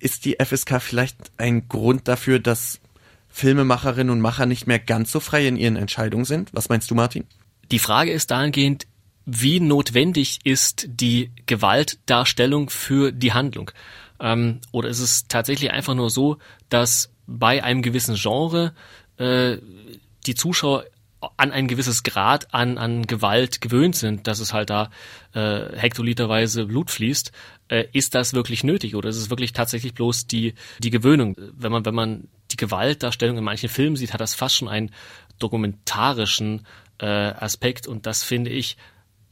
Ist 0.00 0.24
die 0.24 0.36
FSK 0.44 0.82
vielleicht 0.82 1.16
ein 1.36 1.68
Grund 1.68 2.08
dafür, 2.08 2.40
dass 2.40 2.80
Filmemacherinnen 3.28 4.10
und 4.10 4.20
Macher 4.20 4.46
nicht 4.46 4.66
mehr 4.66 4.80
ganz 4.80 5.12
so 5.12 5.20
frei 5.20 5.46
in 5.46 5.56
ihren 5.56 5.76
Entscheidungen 5.76 6.24
sind? 6.24 6.50
Was 6.52 6.68
meinst 6.68 6.90
du, 6.90 6.96
Martin? 6.96 7.24
Die 7.70 7.78
Frage 7.78 8.12
ist 8.12 8.30
dahingehend, 8.30 8.86
wie 9.26 9.60
notwendig 9.60 10.40
ist 10.44 10.86
die 10.88 11.30
Gewaltdarstellung 11.46 12.70
für 12.70 13.12
die 13.12 13.32
Handlung? 13.32 13.70
Ähm, 14.18 14.60
oder 14.72 14.88
ist 14.88 15.00
es 15.00 15.28
tatsächlich 15.28 15.70
einfach 15.70 15.94
nur 15.94 16.10
so, 16.10 16.38
dass 16.68 17.12
bei 17.26 17.62
einem 17.62 17.82
gewissen 17.82 18.16
Genre 18.16 18.74
äh, 19.18 19.58
die 20.26 20.34
Zuschauer 20.34 20.84
an 21.36 21.52
ein 21.52 21.68
gewisses 21.68 22.02
Grad 22.02 22.52
an, 22.54 22.78
an 22.78 23.06
Gewalt 23.06 23.60
gewöhnt 23.60 23.94
sind, 23.94 24.26
dass 24.26 24.40
es 24.40 24.54
halt 24.54 24.70
da 24.70 24.90
äh, 25.34 25.76
hektoliterweise 25.76 26.64
Blut 26.64 26.90
fließt, 26.90 27.30
äh, 27.68 27.84
ist 27.92 28.14
das 28.14 28.32
wirklich 28.32 28.64
nötig 28.64 28.94
oder 28.96 29.10
ist 29.10 29.18
es 29.18 29.30
wirklich 29.30 29.52
tatsächlich 29.52 29.94
bloß 29.94 30.26
die, 30.26 30.54
die 30.78 30.90
Gewöhnung? 30.90 31.36
Wenn 31.38 31.72
man, 31.72 31.84
wenn 31.84 31.94
man 31.94 32.28
die 32.50 32.56
Gewaltdarstellung 32.56 33.36
in 33.36 33.44
manchen 33.44 33.68
Filmen 33.68 33.96
sieht, 33.96 34.14
hat 34.14 34.20
das 34.20 34.34
fast 34.34 34.56
schon 34.56 34.68
einen 34.68 34.92
dokumentarischen 35.38 36.66
äh, 37.00 37.06
Aspekt 37.06 37.86
und 37.86 38.06
das 38.06 38.22
finde 38.22 38.50
ich, 38.50 38.76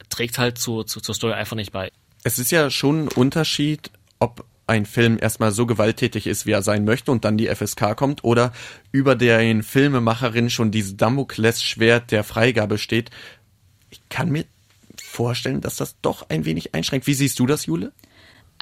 trägt 0.08 0.38
halt 0.38 0.58
zu, 0.58 0.84
zu, 0.84 1.00
zur 1.00 1.14
Story 1.14 1.34
einfach 1.34 1.56
nicht 1.56 1.72
bei. 1.72 1.90
Es 2.24 2.38
ist 2.38 2.50
ja 2.50 2.70
schon 2.70 3.04
ein 3.04 3.08
Unterschied, 3.08 3.90
ob 4.18 4.44
ein 4.66 4.84
Film 4.84 5.18
erstmal 5.20 5.50
so 5.50 5.66
gewalttätig 5.66 6.26
ist, 6.26 6.44
wie 6.44 6.52
er 6.52 6.62
sein 6.62 6.84
möchte 6.84 7.10
und 7.10 7.24
dann 7.24 7.38
die 7.38 7.48
FSK 7.48 7.96
kommt 7.96 8.22
oder 8.22 8.52
über 8.92 9.16
den 9.16 9.62
Filmemacherin 9.62 10.50
schon 10.50 10.70
dieses 10.70 10.96
Damoklesschwert 10.96 12.10
der 12.10 12.22
Freigabe 12.22 12.76
steht. 12.76 13.10
Ich 13.90 14.06
kann 14.10 14.30
mir 14.30 14.44
vorstellen, 15.02 15.62
dass 15.62 15.76
das 15.76 15.96
doch 16.02 16.28
ein 16.28 16.44
wenig 16.44 16.74
einschränkt. 16.74 17.06
Wie 17.06 17.14
siehst 17.14 17.38
du 17.38 17.46
das, 17.46 17.66
Jule? 17.66 17.92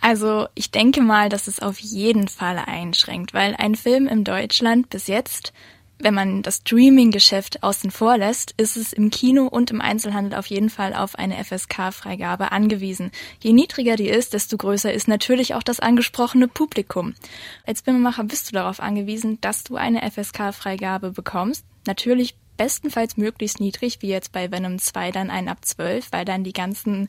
Also 0.01 0.47
ich 0.55 0.71
denke 0.71 1.01
mal, 1.01 1.29
dass 1.29 1.49
es 1.49 1.61
auf 1.61 1.79
jeden 1.79 2.29
Fall 2.29 2.59
einschränkt, 2.59 3.35
weil 3.35 3.57
ein 3.57 3.75
Film 3.75 4.07
in 4.07 4.25
Deutschland 4.25 4.90
bis 4.90 5.09
jetzt 5.09 5.53
wenn 5.98 6.14
man 6.14 6.42
das 6.42 6.56
Streaming-Geschäft 6.59 7.62
außen 7.62 7.90
vor 7.90 8.18
lässt, 8.18 8.52
ist 8.59 8.76
es 8.76 8.92
im 8.92 9.11
Kino 9.11 9.46
und 9.46 9.70
im 9.70 9.80
Einzelhandel 9.80 10.38
auf 10.38 10.46
jeden 10.46 10.70
Fall 10.70 10.94
auf 10.94 11.16
eine 11.16 11.42
FSK-Freigabe 11.42 12.52
angewiesen. 12.52 13.11
Je 13.42 13.52
niedriger 13.52 13.96
die 13.96 14.09
ist, 14.09 14.35
desto 14.35 14.56
größer 14.56 14.92
ist 14.92 15.09
natürlich 15.09 15.54
auch 15.54 15.62
das 15.62 15.80
angesprochene 15.80 16.48
Publikum. 16.48 17.14
Als 17.64 17.80
Filmemacher 17.80 18.24
bist 18.24 18.48
du 18.48 18.52
darauf 18.52 18.80
angewiesen, 18.80 19.40
dass 19.40 19.64
du 19.64 19.76
eine 19.76 20.02
FSK-Freigabe 20.11 21.12
bekommst. 21.12 21.64
Natürlich 21.87 22.37
bestenfalls 22.57 23.16
möglichst 23.16 23.61
niedrig, 23.61 23.99
wie 24.01 24.09
jetzt 24.09 24.33
bei 24.33 24.51
Venom 24.51 24.79
2 24.79 25.11
dann 25.11 25.31
ein 25.31 25.49
ab 25.49 25.64
12, 25.64 26.12
weil 26.12 26.25
dann 26.25 26.45
die 26.45 26.53
ganzen 26.53 27.09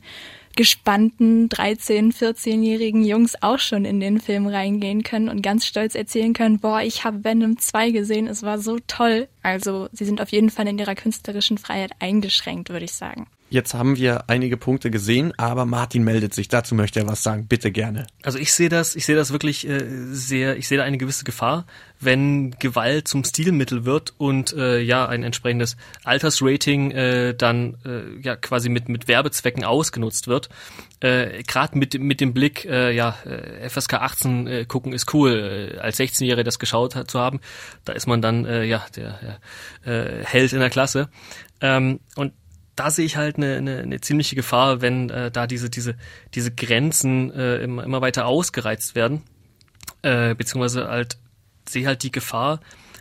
gespannten 0.56 1.48
13-, 1.48 2.12
14-jährigen 2.12 3.04
Jungs 3.04 3.40
auch 3.42 3.60
schon 3.60 3.84
in 3.84 4.00
den 4.00 4.20
Film 4.20 4.46
reingehen 4.46 5.04
können 5.04 5.28
und 5.28 5.42
ganz 5.42 5.64
stolz 5.64 5.94
erzählen 5.94 6.32
können, 6.32 6.58
boah, 6.58 6.80
ich 6.82 7.04
habe 7.04 7.22
Venom 7.22 7.58
2 7.58 7.90
gesehen, 7.90 8.26
es 8.26 8.42
war 8.42 8.58
so 8.58 8.78
toll. 8.86 9.28
Also 9.42 9.88
sie 9.92 10.04
sind 10.04 10.20
auf 10.20 10.30
jeden 10.30 10.50
Fall 10.50 10.66
in 10.66 10.78
ihrer 10.78 10.96
künstlerischen 10.96 11.58
Freiheit 11.58 11.92
eingeschränkt, 12.00 12.70
würde 12.70 12.86
ich 12.86 12.92
sagen. 12.92 13.28
Jetzt 13.50 13.72
haben 13.72 13.96
wir 13.96 14.28
einige 14.28 14.58
Punkte 14.58 14.90
gesehen, 14.90 15.32
aber 15.38 15.64
Martin 15.64 16.04
meldet 16.04 16.34
sich. 16.34 16.48
Dazu 16.48 16.74
möchte 16.74 17.00
er 17.00 17.08
was 17.08 17.22
sagen. 17.22 17.46
Bitte 17.46 17.70
gerne. 17.70 18.06
Also 18.22 18.38
ich 18.38 18.52
sehe 18.52 18.68
das, 18.68 18.94
ich 18.94 19.06
sehe 19.06 19.16
das 19.16 19.32
wirklich 19.32 19.66
äh, 19.66 19.84
sehr, 20.10 20.58
ich 20.58 20.68
sehe 20.68 20.76
da 20.76 20.84
eine 20.84 20.98
gewisse 20.98 21.24
Gefahr, 21.24 21.64
wenn 21.98 22.50
Gewalt 22.58 23.08
zum 23.08 23.24
Stilmittel 23.24 23.86
wird 23.86 24.12
und 24.18 24.52
äh, 24.52 24.80
ja 24.80 25.06
ein 25.06 25.22
entsprechendes 25.22 25.78
Altersrating 26.04 26.90
äh, 26.90 27.34
dann 27.34 27.78
äh, 27.86 28.20
ja 28.20 28.36
quasi 28.36 28.68
mit 28.68 28.90
mit 28.90 29.08
Werbezwecken 29.08 29.64
ausgenutzt 29.64 30.28
wird. 30.28 30.50
Äh, 31.00 31.42
Gerade 31.44 31.78
mit 31.78 31.98
mit 31.98 32.20
dem 32.20 32.34
Blick, 32.34 32.66
äh, 32.66 32.94
ja 32.94 33.16
äh, 33.24 33.66
FSK 33.70 33.94
18 33.94 34.46
äh, 34.46 34.64
gucken 34.66 34.92
ist 34.92 35.14
cool. 35.14 35.72
Äh, 35.74 35.78
als 35.78 35.98
16-Jähriger 35.98 36.42
das 36.42 36.58
geschaut 36.58 36.94
hat, 36.94 37.10
zu 37.10 37.18
haben, 37.18 37.40
da 37.86 37.94
ist 37.94 38.06
man 38.06 38.20
dann 38.20 38.44
äh, 38.44 38.64
ja 38.64 38.84
der 38.94 39.40
ja, 39.86 39.90
äh, 39.90 40.24
Held 40.26 40.52
in 40.52 40.60
der 40.60 40.70
Klasse. 40.70 41.08
Ähm, 41.62 42.00
und 42.14 42.32
da 42.78 42.90
sehe 42.90 43.04
ich 43.04 43.16
halt 43.16 43.36
eine, 43.36 43.56
eine, 43.56 43.78
eine 43.78 44.00
ziemliche 44.00 44.36
Gefahr, 44.36 44.80
wenn 44.80 45.10
äh, 45.10 45.30
da 45.30 45.46
diese, 45.46 45.70
diese, 45.70 45.96
diese 46.34 46.54
Grenzen 46.54 47.32
äh, 47.32 47.58
immer, 47.58 47.84
immer 47.84 48.00
weiter 48.00 48.26
ausgereizt 48.26 48.94
werden. 48.94 49.22
Äh, 50.02 50.34
beziehungsweise 50.34 50.88
halt 50.88 51.18
sehe 51.68 51.86
halt 51.86 52.02
die 52.02 52.12
Gefahr, 52.12 52.60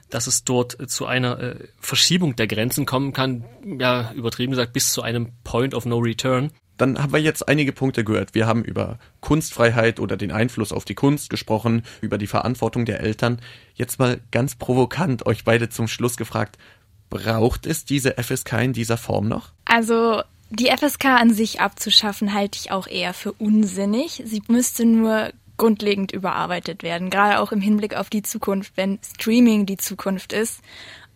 dass 0.10 0.28
es 0.28 0.44
dort 0.44 0.90
zu 0.90 1.06
einer 1.06 1.40
äh, 1.40 1.56
Verschiebung 1.80 2.36
der 2.36 2.48
Grenzen 2.48 2.86
kommen 2.86 3.14
kann, 3.14 3.46
ja, 3.80 4.12
übertrieben 4.14 4.52
gesagt, 4.52 4.74
bis 4.74 4.92
zu 4.92 5.02
einem 5.02 5.32
Point 5.44 5.74
of 5.74 5.86
No 5.86 5.98
Return. 5.98 6.52
Dann 6.78 7.00
haben 7.00 7.12
wir 7.12 7.20
jetzt 7.20 7.48
einige 7.48 7.72
Punkte 7.72 8.04
gehört. 8.04 8.36
Wir 8.36 8.46
haben 8.46 8.64
über 8.64 9.00
Kunstfreiheit 9.20 10.00
oder 10.00 10.16
den 10.16 10.32
Einfluss 10.32 10.72
auf 10.72 10.86
die 10.86 10.94
Kunst 10.94 11.30
gesprochen, 11.30 11.84
über 12.02 12.18
die 12.18 12.28
Verantwortung 12.28 12.86
der 12.86 13.00
Eltern. 13.00 13.40
Jetzt 13.74 14.00
mal 14.00 14.20
ganz 14.32 14.56
provokant 14.56 15.26
euch 15.26 15.44
beide 15.44 15.70
zum 15.70 15.88
Schluss 15.88 16.18
gefragt, 16.18 16.58
Braucht 17.10 17.66
es 17.66 17.86
diese 17.86 18.22
FSK 18.22 18.54
in 18.64 18.74
dieser 18.74 18.98
Form 18.98 19.28
noch? 19.28 19.54
Also 19.68 20.22
die 20.50 20.68
FSK 20.68 21.06
an 21.06 21.34
sich 21.34 21.60
abzuschaffen, 21.60 22.34
halte 22.34 22.58
ich 22.60 22.72
auch 22.72 22.88
eher 22.88 23.14
für 23.14 23.34
unsinnig. 23.34 24.24
Sie 24.26 24.42
müsste 24.48 24.86
nur 24.86 25.32
grundlegend 25.58 26.12
überarbeitet 26.12 26.84
werden, 26.84 27.10
gerade 27.10 27.40
auch 27.40 27.52
im 27.52 27.62
Hinblick 27.62 27.96
auf 27.96 28.10
die 28.10 28.22
Zukunft, 28.22 28.74
wenn 28.76 29.00
Streaming 29.04 29.66
die 29.66 29.78
Zukunft 29.78 30.32
ist 30.32 30.62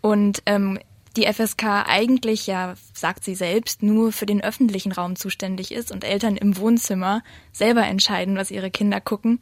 und 0.02 0.42
ähm, 0.48 0.80
die 1.16 1.32
FSK 1.32 1.86
eigentlich 1.88 2.48
ja, 2.48 2.76
sagt 2.94 3.26
sie 3.26 3.36
selbst, 3.36 3.84
nur 3.84 4.12
für 4.14 4.26
den 4.26 4.42
öffentlichen 4.42 4.94
Raum 4.94 5.18
zuständig 5.18 5.74
ist 5.74 5.92
und 5.92 6.06
Eltern 6.06 6.38
im 6.38 6.58
Wohnzimmer 6.58 7.22
selber 7.52 7.86
entscheiden, 7.86 8.38
was 8.38 8.50
ihre 8.50 8.72
Kinder 8.72 9.02
gucken. 9.02 9.40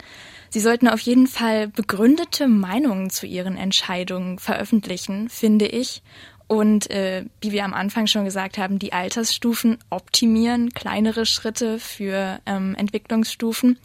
Sie 0.49 0.59
sollten 0.59 0.87
auf 0.87 0.99
jeden 0.99 1.27
Fall 1.27 1.67
begründete 1.67 2.47
Meinungen 2.47 3.11
zu 3.11 3.27
ihren 3.27 3.55
Entscheidungen 3.55 4.39
veröffentlichen, 4.39 5.29
finde 5.29 5.67
ich, 5.67 6.01
und 6.49 6.89
äh, 6.89 7.25
wie 7.41 7.51
wir 7.51 7.63
am 7.63 7.75
Anfang 7.75 8.07
schon 8.07 8.25
gesagt 8.25 8.57
haben, 8.57 8.79
die 8.79 8.91
Altersstufen 8.91 9.77
optimieren, 9.91 10.73
kleinere 10.73 11.27
Schritte 11.27 11.79
für 11.79 12.39
ähm, 12.47 12.73
Entwicklungsstufen. 12.75 13.77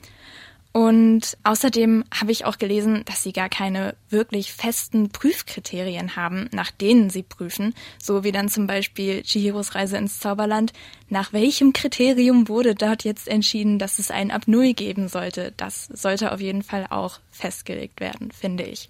Und 0.73 1.37
außerdem 1.45 2.05
habe 2.13 2.33
ich 2.33 2.47
auch 2.47 2.57
gelesen, 2.57 3.03
dass 3.05 3.23
sie 3.23 3.35
gar 3.35 3.51
keine 3.51 3.95
wirklich 4.09 4.53
festen 4.55 5.11
Prüfkriterien 5.11 6.17
haben, 6.17 6.49
nach 6.53 6.71
denen 6.71 7.11
sie 7.11 7.23
prüfen, 7.23 7.75
so 8.03 8.25
wie 8.25 8.33
dann 8.33 8.49
zum 8.49 8.67
Beispiel 8.67 9.23
Chihiros 9.23 9.75
Reise 9.75 9.99
ins 9.99 10.19
Zauberland. 10.19 10.73
Nach 11.11 11.35
welchem 11.35 11.75
Kriterium 11.75 12.49
wurde 12.49 12.75
dort 12.75 13.05
jetzt 13.05 13.29
entschieden, 13.29 13.79
dass 13.79 13.99
es 13.99 14.11
ein 14.11 14.31
Ab 14.31 14.45
Null 14.47 14.73
geben 14.73 15.09
sollte? 15.09 15.53
Das 15.59 15.85
sollte 15.93 16.33
auf 16.33 16.41
jeden 16.41 16.63
Fall 16.63 16.87
auch 16.89 17.21
festgelegt 17.31 18.01
werden, 18.01 18.33
finde 18.33 18.65
ich. 18.65 18.89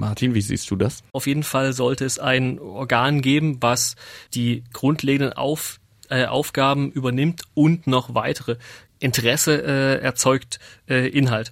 Martin, 0.00 0.34
wie 0.34 0.40
siehst 0.40 0.70
du 0.70 0.76
das? 0.76 1.02
Auf 1.12 1.26
jeden 1.26 1.42
Fall 1.42 1.72
sollte 1.72 2.04
es 2.04 2.18
ein 2.18 2.58
Organ 2.58 3.20
geben, 3.20 3.58
was 3.60 3.96
die 4.34 4.64
grundlegenden 4.72 5.34
Auf 5.34 5.78
äh, 6.08 6.24
Aufgaben 6.24 6.90
übernimmt 6.90 7.42
und 7.54 7.86
noch 7.86 8.14
weitere. 8.14 8.56
Interesse 8.98 9.62
äh, 9.62 10.02
erzeugt 10.02 10.58
äh, 10.88 11.08
Inhalt. 11.08 11.50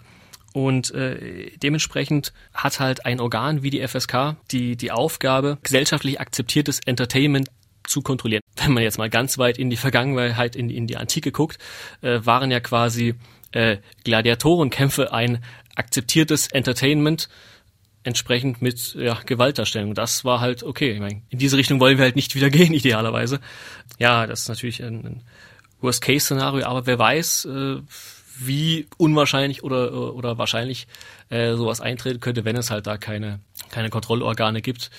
Und 0.52 0.90
äh, 0.92 1.50
dementsprechend 1.62 2.32
hat 2.54 2.80
halt 2.80 3.06
ein 3.06 3.20
Organ 3.20 3.62
wie 3.62 3.70
die 3.70 3.86
FSK 3.86 4.36
die, 4.50 4.76
die 4.76 4.90
Aufgabe, 4.90 5.58
gesellschaftlich 5.62 6.20
akzeptiertes 6.20 6.80
Entertainment 6.84 7.50
zu 7.84 8.02
kontrollieren. 8.02 8.42
Wenn 8.56 8.72
man 8.72 8.82
jetzt 8.82 8.98
mal 8.98 9.10
ganz 9.10 9.38
weit 9.38 9.58
in 9.58 9.70
die 9.70 9.76
Vergangenheit, 9.76 10.56
in, 10.56 10.70
in 10.70 10.86
die 10.86 10.96
Antike 10.96 11.32
guckt, 11.32 11.58
äh, 12.00 12.20
waren 12.24 12.50
ja 12.50 12.60
quasi 12.60 13.14
äh, 13.52 13.76
Gladiatorenkämpfe 14.04 15.12
ein 15.12 15.44
akzeptiertes 15.74 16.48
Entertainment, 16.48 17.28
entsprechend 18.02 18.62
mit 18.62 18.94
ja, 18.94 19.18
Gewaltdarstellung. 19.24 19.94
Das 19.94 20.24
war 20.24 20.40
halt 20.40 20.62
okay. 20.62 20.92
Ich 20.92 21.00
meine, 21.00 21.22
in 21.28 21.38
diese 21.38 21.56
Richtung 21.56 21.80
wollen 21.80 21.98
wir 21.98 22.04
halt 22.04 22.16
nicht 22.16 22.34
wieder 22.34 22.50
gehen, 22.50 22.72
idealerweise. 22.72 23.40
Ja, 23.98 24.26
das 24.26 24.42
ist 24.42 24.48
natürlich 24.48 24.82
ein, 24.82 25.04
ein 25.04 25.22
Worst-Case-Szenario, 25.80 26.66
aber 26.66 26.86
wer 26.86 26.98
weiß, 26.98 27.44
äh, 27.46 27.76
wie 28.40 28.86
unwahrscheinlich 28.96 29.62
oder, 29.62 30.14
oder 30.14 30.38
wahrscheinlich 30.38 30.86
äh, 31.28 31.54
sowas 31.54 31.80
eintreten 31.80 32.20
könnte, 32.20 32.44
wenn 32.44 32.56
es 32.56 32.70
halt 32.70 32.86
da 32.86 32.96
keine, 32.96 33.40
keine 33.70 33.90
Kontrollorgane 33.90 34.62
gibt, 34.62 34.90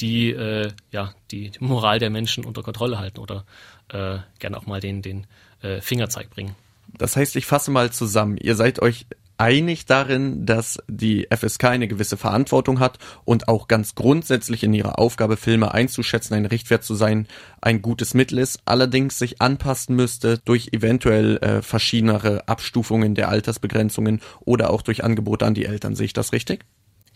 die 0.00 0.30
äh, 0.30 0.70
ja 0.90 1.14
die, 1.30 1.52
Moral 1.60 1.98
der 1.98 2.10
Menschen 2.10 2.44
unter 2.44 2.62
Kontrolle 2.62 2.98
halten 2.98 3.18
oder 3.20 3.44
äh, 3.88 4.18
gerne 4.38 4.56
auch 4.56 4.66
mal 4.66 4.80
den, 4.80 5.02
den 5.02 5.26
äh, 5.62 5.80
Fingerzeig 5.80 6.30
bringen. 6.30 6.54
Das 6.96 7.16
heißt, 7.16 7.36
ich 7.36 7.46
fasse 7.46 7.70
mal 7.70 7.92
zusammen. 7.92 8.36
Ihr 8.38 8.54
seid 8.54 8.80
euch 8.80 9.06
einig 9.38 9.86
darin, 9.86 10.44
dass 10.44 10.78
die 10.88 11.26
FSK 11.34 11.64
eine 11.64 11.88
gewisse 11.88 12.16
Verantwortung 12.16 12.80
hat 12.80 12.98
und 13.24 13.48
auch 13.48 13.68
ganz 13.68 13.94
grundsätzlich 13.94 14.64
in 14.64 14.74
ihrer 14.74 14.98
Aufgabe, 14.98 15.36
Filme 15.36 15.72
einzuschätzen, 15.72 16.34
ein 16.34 16.46
Richtwert 16.46 16.84
zu 16.84 16.94
sein, 16.94 17.26
ein 17.60 17.80
gutes 17.80 18.14
Mittel 18.14 18.38
ist, 18.38 18.60
allerdings 18.64 19.18
sich 19.18 19.40
anpassen 19.40 19.96
müsste 19.96 20.38
durch 20.44 20.70
eventuell 20.72 21.38
äh, 21.38 21.62
verschiedenere 21.62 22.46
Abstufungen 22.48 23.14
der 23.14 23.28
Altersbegrenzungen 23.28 24.20
oder 24.40 24.70
auch 24.70 24.82
durch 24.82 25.04
Angebote 25.04 25.46
an 25.46 25.54
die 25.54 25.64
Eltern. 25.64 25.94
Sehe 25.94 26.06
ich 26.06 26.12
das 26.12 26.32
richtig? 26.32 26.64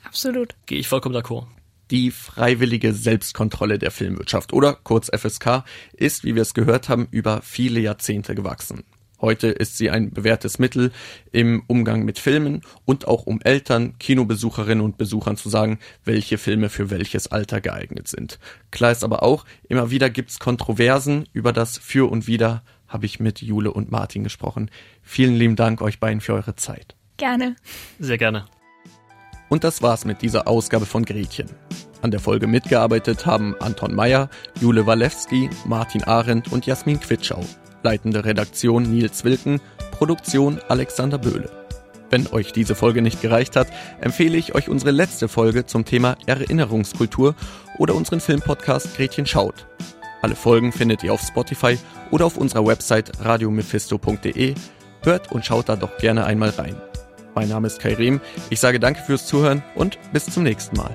Absolut. 0.04 0.54
Gehe 0.66 0.78
ich 0.78 0.88
vollkommen 0.88 1.16
d'accord. 1.16 1.46
Die 1.90 2.10
freiwillige 2.10 2.94
Selbstkontrolle 2.94 3.78
der 3.78 3.90
Filmwirtschaft 3.90 4.52
oder 4.52 4.78
kurz 4.82 5.10
FSK 5.14 5.64
ist, 5.92 6.24
wie 6.24 6.34
wir 6.34 6.42
es 6.42 6.54
gehört 6.54 6.88
haben, 6.88 7.08
über 7.10 7.42
viele 7.42 7.80
Jahrzehnte 7.80 8.34
gewachsen. 8.34 8.84
Heute 9.22 9.46
ist 9.46 9.78
sie 9.78 9.88
ein 9.88 10.10
bewährtes 10.10 10.58
Mittel 10.58 10.90
im 11.30 11.62
Umgang 11.68 12.04
mit 12.04 12.18
Filmen 12.18 12.62
und 12.84 13.06
auch 13.06 13.24
um 13.24 13.40
Eltern, 13.40 13.96
Kinobesucherinnen 13.98 14.84
und 14.84 14.98
Besuchern 14.98 15.36
zu 15.36 15.48
sagen, 15.48 15.78
welche 16.04 16.38
Filme 16.38 16.68
für 16.68 16.90
welches 16.90 17.28
Alter 17.28 17.60
geeignet 17.60 18.08
sind. 18.08 18.40
Klar 18.72 18.90
ist 18.90 19.04
aber 19.04 19.22
auch, 19.22 19.46
immer 19.68 19.90
wieder 19.92 20.10
gibt's 20.10 20.40
Kontroversen 20.40 21.28
über 21.32 21.52
das 21.52 21.78
Für 21.78 22.10
und 22.10 22.26
Wider 22.26 22.64
habe 22.88 23.06
ich 23.06 23.20
mit 23.20 23.40
Jule 23.40 23.72
und 23.72 23.92
Martin 23.92 24.24
gesprochen. 24.24 24.70
Vielen 25.02 25.36
lieben 25.36 25.56
Dank 25.56 25.80
euch 25.82 26.00
beiden 26.00 26.20
für 26.20 26.34
eure 26.34 26.56
Zeit. 26.56 26.96
Gerne. 27.16 27.54
Sehr 28.00 28.18
gerne. 28.18 28.46
Und 29.48 29.62
das 29.62 29.82
war's 29.82 30.04
mit 30.04 30.22
dieser 30.22 30.48
Ausgabe 30.48 30.84
von 30.84 31.04
Gretchen. 31.04 31.48
An 32.00 32.10
der 32.10 32.20
Folge 32.20 32.48
mitgearbeitet 32.48 33.24
haben 33.24 33.54
Anton 33.60 33.94
Meyer, 33.94 34.28
Jule 34.60 34.84
Walewski, 34.86 35.48
Martin 35.64 36.02
Arendt 36.02 36.50
und 36.50 36.66
Jasmin 36.66 36.98
Quitschau. 36.98 37.44
Leitende 37.82 38.24
Redaktion 38.24 38.84
Nils 38.84 39.24
Wilken, 39.24 39.60
Produktion 39.90 40.60
Alexander 40.68 41.18
Böhle. 41.18 41.50
Wenn 42.10 42.26
euch 42.26 42.52
diese 42.52 42.74
Folge 42.74 43.00
nicht 43.00 43.22
gereicht 43.22 43.56
hat, 43.56 43.68
empfehle 44.00 44.36
ich 44.36 44.54
euch 44.54 44.68
unsere 44.68 44.90
letzte 44.90 45.28
Folge 45.28 45.64
zum 45.64 45.84
Thema 45.86 46.16
Erinnerungskultur 46.26 47.34
oder 47.78 47.94
unseren 47.94 48.20
Filmpodcast 48.20 48.96
Gretchen 48.96 49.24
schaut. 49.24 49.66
Alle 50.20 50.36
Folgen 50.36 50.72
findet 50.72 51.02
ihr 51.02 51.12
auf 51.12 51.22
Spotify 51.22 51.78
oder 52.10 52.26
auf 52.26 52.36
unserer 52.36 52.66
Website 52.66 53.12
radiomephisto.de. 53.24 54.54
Hört 55.02 55.32
und 55.32 55.44
schaut 55.44 55.68
da 55.68 55.76
doch 55.76 55.96
gerne 55.98 56.24
einmal 56.24 56.50
rein. 56.50 56.76
Mein 57.34 57.48
Name 57.48 57.66
ist 57.66 57.80
Kai 57.80 57.94
Rehm. 57.94 58.20
Ich 58.50 58.60
sage 58.60 58.78
danke 58.78 59.00
fürs 59.02 59.26
Zuhören 59.26 59.62
und 59.74 59.98
bis 60.12 60.26
zum 60.26 60.42
nächsten 60.42 60.76
Mal. 60.76 60.92